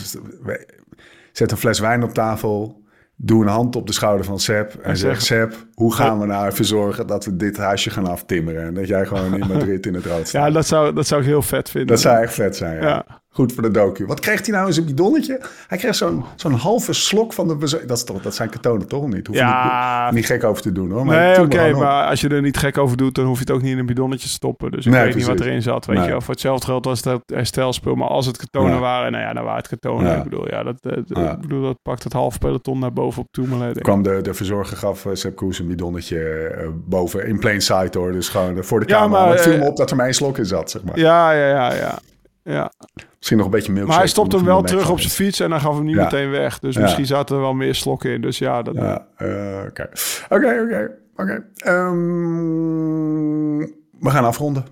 [1.32, 2.82] zet een fles wijn op tafel.
[3.16, 4.74] Doe een hand op de schouder van Seb.
[4.82, 8.06] En, zeg: zeg- Seb, hoe gaan we nou even zorgen dat we dit huisje gaan
[8.06, 8.62] aftimmeren?
[8.62, 10.46] En dat jij gewoon in Madrid in het rood staat.
[10.46, 11.90] ja, dat zou, dat zou ik heel vet vinden.
[11.90, 12.88] Dat zou echt vet zijn, ja.
[12.88, 13.22] Ja.
[13.34, 14.06] Goed voor de docu.
[14.06, 15.40] Wat kreeg hij nou in zijn bidonnetje?
[15.66, 17.56] Hij kreeg zo'n zo'n halve slok van de...
[17.86, 19.26] Dat, is toch, dat zijn katonen toch niet?
[19.26, 20.04] Hoef je Ja.
[20.06, 21.06] niet, niet gek over te doen hoor.
[21.06, 23.50] Maar Nee, oké, maar als je er niet gek over doet, dan hoef je het
[23.50, 24.70] ook niet in een bidonnetje te stoppen.
[24.70, 26.06] Dus ik Nee, weet niet wat erin zat, weet Nee.
[26.06, 26.20] je.
[26.20, 28.78] Voor hetzelfde geld was het herstelspul, maar als het katonen Ja.
[28.80, 30.10] waren, nou ja, dan waren het katonen.
[30.10, 30.16] Ja.
[30.16, 30.96] Ik bedoel, ja, dat, eh,
[31.32, 33.80] ik bedoel, dat pakt het half peloton naar boven op Tourmalet.
[33.80, 36.18] kwam de, de verzorger, gaf uh, Sepp Koes een bidonnetje
[36.48, 38.12] eh, boven in plain sight hoor.
[38.12, 39.20] Dus gewoon eh, voor de camera.
[39.24, 40.98] maar, het viel eh, me op dat er maar één slok in zat, zeg maar.
[40.98, 41.98] Ja, ja, ja, ja.
[42.44, 42.72] Ja.
[43.16, 43.92] Misschien nog een beetje milkshake.
[43.92, 46.02] Maar hij stopte hem wel terug op zijn fiets en dan gaf hem niet Ja.
[46.02, 46.58] meteen weg.
[46.58, 46.80] Dus Ja.
[46.80, 48.20] misschien zaten er wel meer slokken in.
[48.20, 49.88] Dus ja, dat, Ja, eh, oké.
[50.28, 51.44] Oké, oké, oké.
[51.56, 53.58] Ehm,
[53.98, 54.64] We gaan afronden.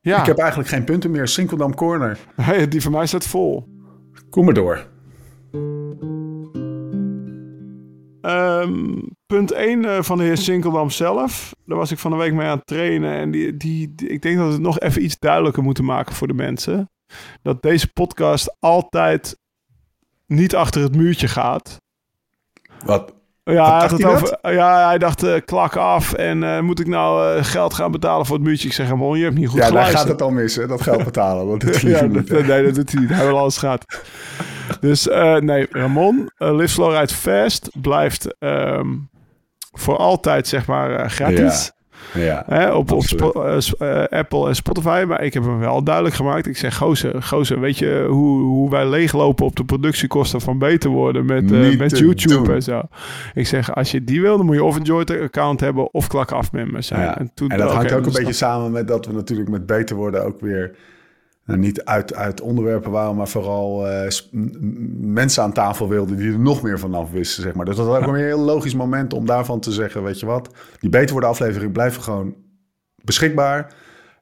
[0.00, 0.20] ja.
[0.20, 1.28] Ik heb eigenlijk geen punten meer.
[1.28, 2.18] Sinkeldam Corner.
[2.36, 3.68] Hey, die van mij staat vol.
[4.30, 4.86] Kom maar door.
[8.20, 11.54] Ehm, punt 1 van de heer Sinkeldam zelf.
[11.66, 13.12] Daar was ik van de week mee aan het trainen.
[13.12, 16.14] En die, die, die- ik denk dat we het nog even iets duidelijker moeten maken
[16.14, 16.90] voor de mensen.
[17.42, 19.38] Dat deze podcast altijd
[20.26, 21.80] niet achter het muurtje gaat.
[22.84, 23.14] Wat?
[23.44, 26.12] Ja, hij, hij over, ja hij dacht eh, klak af.
[26.12, 28.68] En eh, moet ik nou eh, geld gaan betalen voor het muurtje?
[28.68, 30.00] Ik zeg hem, je hebt niet goed ja, daar geluisterd.
[30.00, 30.66] gaat het al mis, hè?
[30.66, 31.46] Dat geld betalen.
[31.46, 32.28] Dat doet hij ja, dat, niet.
[32.28, 32.42] hè?
[32.42, 33.10] nee, dat doet hij niet.
[33.10, 34.00] Hij wil alles gratis.
[34.80, 35.04] Dus
[35.40, 38.88] nee, Ramon, Live Slow Ride Fast blijft ehm,
[39.72, 41.66] voor altijd, zeg maar, gratis.
[41.66, 41.81] Ja,
[42.46, 45.04] Hè, op eh, eh, Apple en Spotify.
[45.08, 46.46] Maar ik heb hem wel duidelijk gemaakt.
[46.46, 50.90] Ik zeg, gozer, gozer weet je hoe, hoe wij leeglopen op de productiekosten van beter
[50.90, 52.54] worden met, eh, met YouTube doen.
[52.54, 52.82] en zo.
[53.34, 56.32] Ik zeg, als je die wil, dan moet je of een Joint-account hebben of klak
[56.32, 57.00] af zijn.
[57.00, 57.18] Ja.
[57.18, 59.96] En, toen, En dat hangt ook een beetje samen met dat we natuurlijk met beter
[59.96, 60.74] worden ook weer
[61.44, 64.10] nou, niet uit, uit onderwerpen waren, maar vooral eh,
[65.00, 67.64] mensen aan tafel wilden die er nog meer vanaf wisten, zeg maar.
[67.64, 70.54] Dus dat was ook een heel logisch moment om daarvan te zeggen, weet je wat,
[70.80, 72.34] die beter worden aflevering blijven gewoon
[73.04, 73.74] beschikbaar.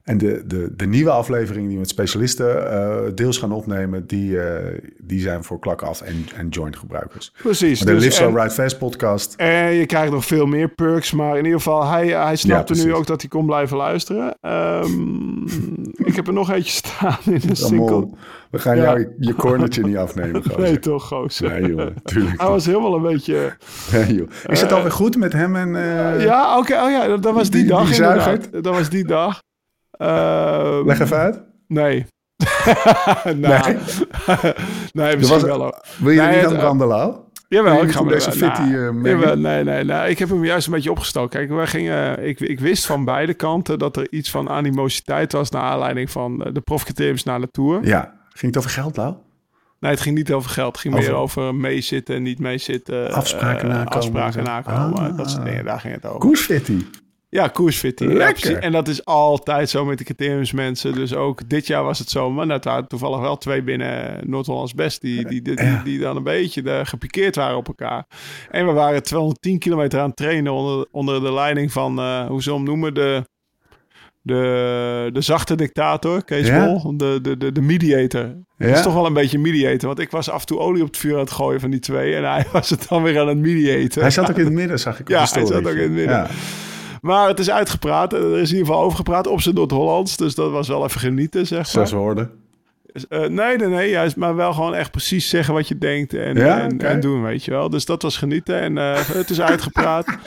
[0.03, 4.39] En de, de, de nieuwe afleveringen die we met specialisten eh, deels gaan opnemen, die,
[4.41, 7.33] eh, die zijn voor klak af en, en joint gebruikers.
[7.41, 7.83] Precies.
[7.83, 11.11] Maar de dus- Live en- Ride Fast podcast, En je krijgt nog veel meer perks,
[11.11, 12.97] maar in ieder geval, hij, hij snapte nu precies.
[12.97, 14.37] ook dat hij kon blijven luisteren.
[14.41, 15.43] Ehm,
[16.09, 18.09] ik heb er nog eentje staan in een single.
[18.51, 18.81] We gaan Ja.
[18.83, 20.43] jou je, je cornertje niet afnemen.
[20.43, 20.59] gozer.
[20.61, 21.49] Nee, toch, gozer.
[21.61, 23.53] Nee, joh, tuurlijk Hij was helemaal een beetje...
[23.93, 24.27] Nee, joh.
[24.45, 25.75] Is het alweer goed met hem en...
[25.75, 28.23] eh, ja, oké, oh ja, dat, was die, die- dag die inderdaad.
[28.23, 28.63] zuigert?
[28.63, 29.41] Dat was die dag.
[30.01, 31.41] Ehm, Leg even uit.
[31.67, 32.05] Nee,
[33.23, 33.77] nou, nee,
[34.93, 35.65] nee misschien was- wel.
[35.65, 35.85] ook.
[35.97, 37.15] Wil je Nee, niet aan branden, Lau?
[37.47, 39.19] Jawel, ik ga niet me deze fitty, nou, mengen?
[39.19, 40.09] jawel, nee, nee, nee.
[40.09, 41.29] Ik heb hem juist een beetje opgestoken.
[41.39, 45.49] Kijk, wij gingen, ik, ik wist van beide kanten dat er iets van animositeit was
[45.49, 47.85] naar aanleiding van eh, de profcriteriums naar de Tour.
[47.87, 48.13] Ja.
[48.29, 49.13] Ging het over geld, Lau?
[49.79, 50.71] Nee, het ging niet over geld.
[50.71, 53.11] Het ging Over- meer over meezitten en niet meezitten.
[53.13, 53.93] Afspraken nakomen.
[53.93, 54.97] Afspraken nakomen.
[55.11, 55.17] Ah.
[55.17, 56.19] Dat soort dingen, daar ging het over.
[56.19, 56.85] Koersfitty.
[57.31, 58.03] Ja, koersfitty.
[58.03, 58.57] Ja, Lekker.
[58.57, 60.93] en dat is altijd zo met de criteriumsmensen.
[60.93, 62.31] Dus ook dit jaar was het zo.
[62.31, 65.01] Maar dat waren toevallig wel twee binnen Noord-Hollands Best...
[65.01, 68.05] Die, die, die, die, die dan een beetje eh, gepikeerd waren op elkaar.
[68.49, 70.53] En we waren 210 kilometer aan het trainen...
[70.53, 72.93] onder, onder de leiding van, eh, hoe ze hem noemen...
[72.93, 73.25] de,
[74.21, 76.65] de, de zachte dictator, Kees Ja?
[76.65, 76.97] Bol.
[76.97, 78.25] De, de, de, de mediator.
[78.57, 78.67] Ja?
[78.67, 79.87] Dat is toch wel een beetje mediator.
[79.87, 81.79] Want ik was af en toe olie op het vuur aan het gooien van die
[81.79, 82.15] twee.
[82.15, 84.01] En hij was het dan weer aan het mediaten.
[84.01, 85.81] Hij zat ook in het midden, zag ik op Ja, de hij zat ook in
[85.81, 86.15] het midden.
[86.15, 86.29] Ja.
[87.01, 88.13] Maar het is uitgepraat.
[88.13, 90.17] Er is in ieder geval overgepraat op zijn Noord-Hollands.
[90.17, 91.87] Dus dat was wel even genieten, zeg maar.
[91.87, 92.31] Zes woorden.
[93.09, 93.89] Eh, nee, nee, nee.
[93.89, 97.23] Juist, maar wel gewoon echt precies zeggen wat je denkt en, Ja, en, en doen,
[97.23, 97.69] weet je wel.
[97.69, 98.59] Dus dat was genieten.
[98.59, 100.05] En eh, het is uitgepraat.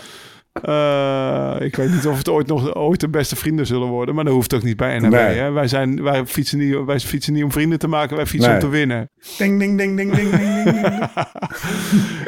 [0.63, 4.15] Eh, ik weet niet of het ooit nog ooit de beste vrienden zullen worden.
[4.15, 5.13] Maar dat hoeft ook niet bij NRW.
[5.13, 5.37] Nee.
[5.37, 5.51] Hè?
[5.51, 8.17] Wij, zijn, wij, fietsen niet, wij fietsen niet om vrienden te maken.
[8.17, 8.61] Wij fietsen Nee.
[8.61, 9.11] om te winnen.
[9.39, 11.09] Ding, ding, ding, ding, ding, ding, ding.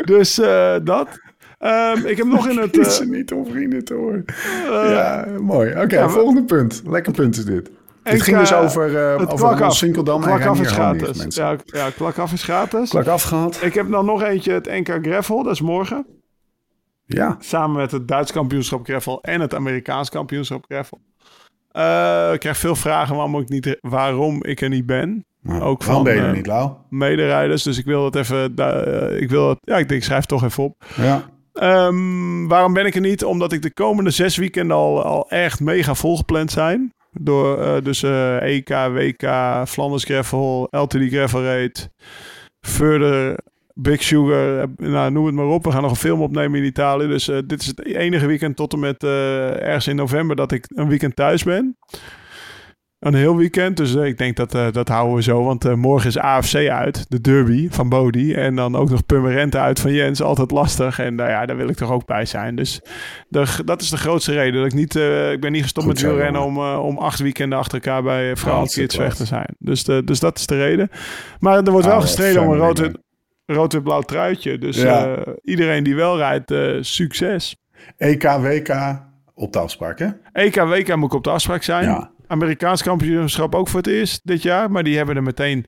[0.16, 0.34] Dus
[0.84, 1.20] dat.
[1.58, 2.76] Ehm, ik heb nog in het...
[2.78, 4.24] Eh, is niet om vrienden te horen.
[4.90, 5.80] ja, mooi.
[5.80, 6.82] Oké, volgende punt.
[6.86, 7.70] Lekker punt is dit.
[8.02, 9.60] Het ging dus over, eh het over klak af.
[9.60, 11.18] Ron Sinkeldam en Klak af is gratis.
[11.18, 11.44] mensen.
[11.44, 12.90] Ja, ja, klak af is gratis.
[12.90, 13.58] Klak afgehad.
[13.62, 16.06] Ik heb dan nog eentje, het NK Greffel, dat is morgen.
[17.06, 17.36] Ja.
[17.40, 20.98] Samen met het Duits kampioenschap Greffel en het Amerikaans kampioenschap Greffel.
[21.70, 25.24] Eh, ik krijg veel vragen waarom ik, niet, waarom ik er niet ben.
[25.42, 26.70] Nou, Ook van, ben je er eh, niet, Lau?
[26.90, 28.54] Mederijders, dus ik wil het even...
[28.56, 30.84] eh, ik wil het, ja, ik denk, ik schrijf het toch even op.
[30.96, 31.22] Ja.
[31.58, 33.24] Ehm, waarom ben ik er niet?
[33.24, 36.94] Omdat ik de komende zes weekenden al, al echt mega volgepland zijn.
[37.20, 39.30] Door eh, dus eh, EK, WK,
[39.68, 41.90] Flanders Gravel, LTD Gravel Raid,
[42.60, 43.38] Further,
[43.74, 45.64] Big Sugar, eh, nou, noem het maar op.
[45.64, 47.06] We gaan nog een film opnemen in Italië.
[47.06, 50.88] Dus dit is het enige weekend tot en met ergens in november dat ik een
[50.88, 51.76] weekend thuis ben.
[53.06, 53.76] Een heel weekend.
[53.76, 55.44] Dus eh, ik denk dat eh, dat houden we zo.
[55.44, 57.06] Want eh, morgen is AFC uit.
[57.08, 58.36] De derby van Bodie.
[58.36, 60.22] En dan ook nog Purmerend uit van Jens.
[60.22, 60.98] Altijd lastig.
[60.98, 62.56] En nou ja, daar wil ik toch ook bij zijn.
[62.56, 62.80] Dus
[63.28, 64.54] de, dat is de grootste reden.
[64.54, 64.94] Dat ik niet...
[65.32, 68.62] ik ben niet gestopt Goed met wielrennen om, om acht weekenden achter elkaar bij vrouwen
[68.64, 69.54] Klasse, kids weg te zijn.
[69.58, 70.90] Dus, de, dus dat is de reden.
[71.40, 72.96] Maar er wordt wel Ah, gestreden om een
[73.46, 74.58] rood-wit-blauw truitje.
[74.58, 75.24] Dus Ja.
[75.42, 77.56] iedereen die wel rijdt, succes.
[77.96, 78.98] EK, WK
[79.34, 80.08] op de afspraak, hè?
[80.32, 81.84] EK, WK moet ik op de afspraak zijn.
[81.84, 82.10] Ja.
[82.26, 84.70] Amerikaans kampioenschap ook voor het eerst dit jaar.
[84.70, 85.64] Maar die hebben er meteen...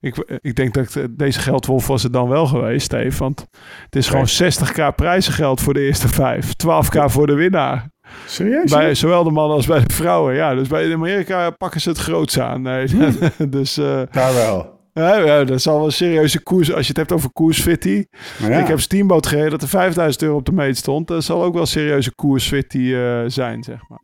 [0.00, 3.18] Ik, ik denk dat eh, deze geldwolf was het dan wel geweest, Steve.
[3.18, 3.46] Want
[3.84, 6.52] het is gewoon 60k prijzengeld voor de eerste vijf.
[6.66, 7.90] 12k voor de winnaar.
[8.26, 8.70] Serieus?
[8.70, 10.34] Bij zowel de mannen als bij de vrouwen.
[10.34, 12.62] Ja, dus bij Amerika pakken ze het groots aan.
[12.62, 12.86] Nee,
[13.48, 14.80] dus eh, Daar wel.
[14.92, 16.72] ja, ja, dat zal wel een serieuze koers...
[16.72, 18.04] Als je het hebt over koersfitty.
[18.38, 18.58] Ja.
[18.58, 21.08] Ik heb Steamboat gereden dat er 5000 euro op de meet stond.
[21.08, 24.00] Dat zal ook wel een serieuze koersfitty eh zijn, zeg maar.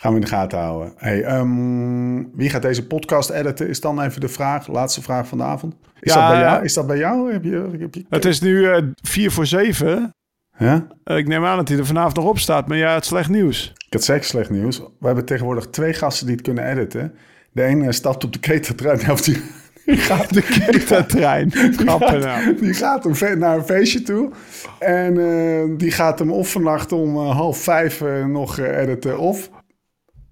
[0.00, 0.92] Gaan we in de gaten houden.
[0.96, 3.68] Hey, ehm, wie gaat deze podcast editen?
[3.68, 5.74] Is dan even de vraag, laatste vraag van de avond.
[6.00, 6.64] Is, Ja, dat, bij jou?
[6.64, 7.32] Is dat bij jou?
[7.32, 10.14] Heb je, heb je, Het is nu eh 4 voor 7.
[10.58, 10.86] Ja?
[11.04, 12.68] Eh, ik neem aan dat hij er vanavond nog op staat.
[12.68, 13.72] Maar ja, het is slecht nieuws.
[13.86, 14.78] Ik had zeker slecht nieuws.
[14.78, 17.14] We hebben tegenwoordig twee gasten die het kunnen editen.
[17.52, 19.10] De ene stapt op de keteltrein.
[19.12, 19.42] Of die,
[19.84, 21.50] die gaat De keteltrein.
[21.86, 22.54] Grappen nou.
[22.60, 24.30] Die gaat fe- naar een feestje toe.
[24.78, 29.18] En eh, die gaat hem of vannacht om eh, half vijf eh, nog eh, editen.
[29.18, 29.50] Of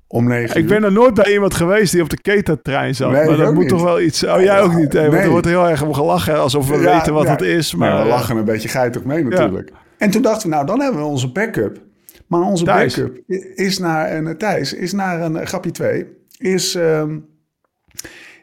[0.09, 3.11] om negen Ik ben er nooit bij iemand geweest die op de keteltrein zat.
[3.11, 3.69] Nee, maar dat moet niet.
[3.69, 4.25] toch wel iets...
[4.25, 4.93] Oh, jij ook niet.
[4.93, 5.01] Hè?
[5.01, 5.23] Want Nee.
[5.23, 6.39] er wordt heel erg om gelachen.
[6.41, 7.31] Alsof we Ja, weten wat ja.
[7.31, 7.75] het is.
[7.75, 9.71] Maar Maar we eh, lachen een beetje geitig mee natuurlijk.
[9.99, 11.79] En toen dachten we, nou dan hebben we onze backup.
[12.27, 12.97] Maar onze Thijs.
[12.97, 13.19] backup
[13.55, 16.07] is naar een Thijs, is naar een eh, grapje 2,
[16.39, 17.19] is, ehm,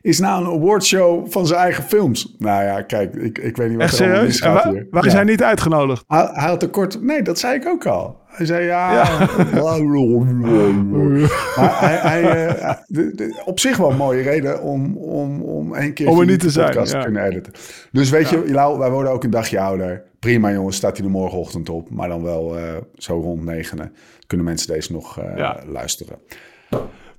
[0.05, 2.35] is naar een awardshow van zijn eigen films.
[2.37, 4.19] Nou ja, kijk, ik, ik weet niet wat Echt er serieus?
[4.19, 4.87] En misgaat wa- hier.
[4.91, 5.09] wij Ja.
[5.09, 6.03] zijn niet uitgenodigd.
[6.07, 7.01] Hij, hij had een kort...
[7.01, 8.17] Nee, dat zei ik ook al.
[8.27, 8.87] Hij zei ja...
[11.55, 15.73] maar hij, hij, eh, de- de- op zich wel een mooie reden om, om, om
[15.75, 16.97] één keer Om er niet de te zijn, podcast ja.
[16.99, 17.53] te kunnen editen.
[17.91, 20.03] Dus weet je, Lau, wij worden ook een dagje ouder.
[20.19, 21.89] Prima jongens, staat hij er morgenochtend op.
[21.89, 22.63] Maar dan wel eh,
[22.95, 23.93] zo rond negenen.
[24.27, 25.59] Kunnen mensen deze nog eh, Ja.
[25.67, 26.17] luisteren.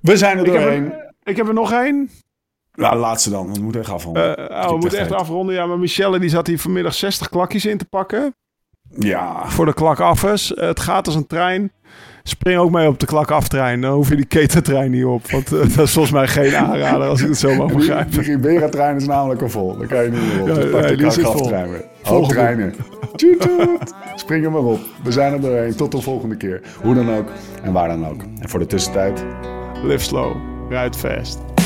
[0.01, 0.91] We zijn er Ik heb, doorheen.
[0.93, 2.09] er, ik heb er nog één.
[2.77, 4.49] Nou, laatste dan, want we moeten echt afronden.
[4.49, 5.55] Eh, oh, we moeten echt afronden.
[5.55, 8.35] Ja, maar Michelle die zat hier vanmiddag 60 klakjes in te pakken.
[8.89, 10.51] Ja, Voor de klakaffers.
[10.55, 11.71] Het gaat als een trein.
[12.23, 13.81] Spring ook mee op de klakaftrein.
[13.81, 15.31] Dan hoef je die ketentrein niet op.
[15.31, 18.11] Want eh, dat is volgens mij geen aanrader als ik het zo mag begrijpen.
[18.11, 19.77] die Ribera-trein is namelijk al vol.
[19.77, 20.47] Daar kan je niet meer op.
[20.47, 21.23] Ja, dus pak nee, de vol.
[21.23, 21.85] krachtrein weer.
[22.27, 22.75] Treinen.
[23.15, 23.49] Toet.
[24.15, 24.79] Spring er maar op.
[25.03, 25.75] We zijn er doorheen.
[25.75, 26.61] Tot de volgende keer.
[26.81, 27.27] Hoe dan ook
[27.63, 28.21] en waar dan ook.
[28.39, 29.25] En voor de tussentijd...
[29.83, 30.35] Live slow.
[30.69, 31.56] Rijd fast.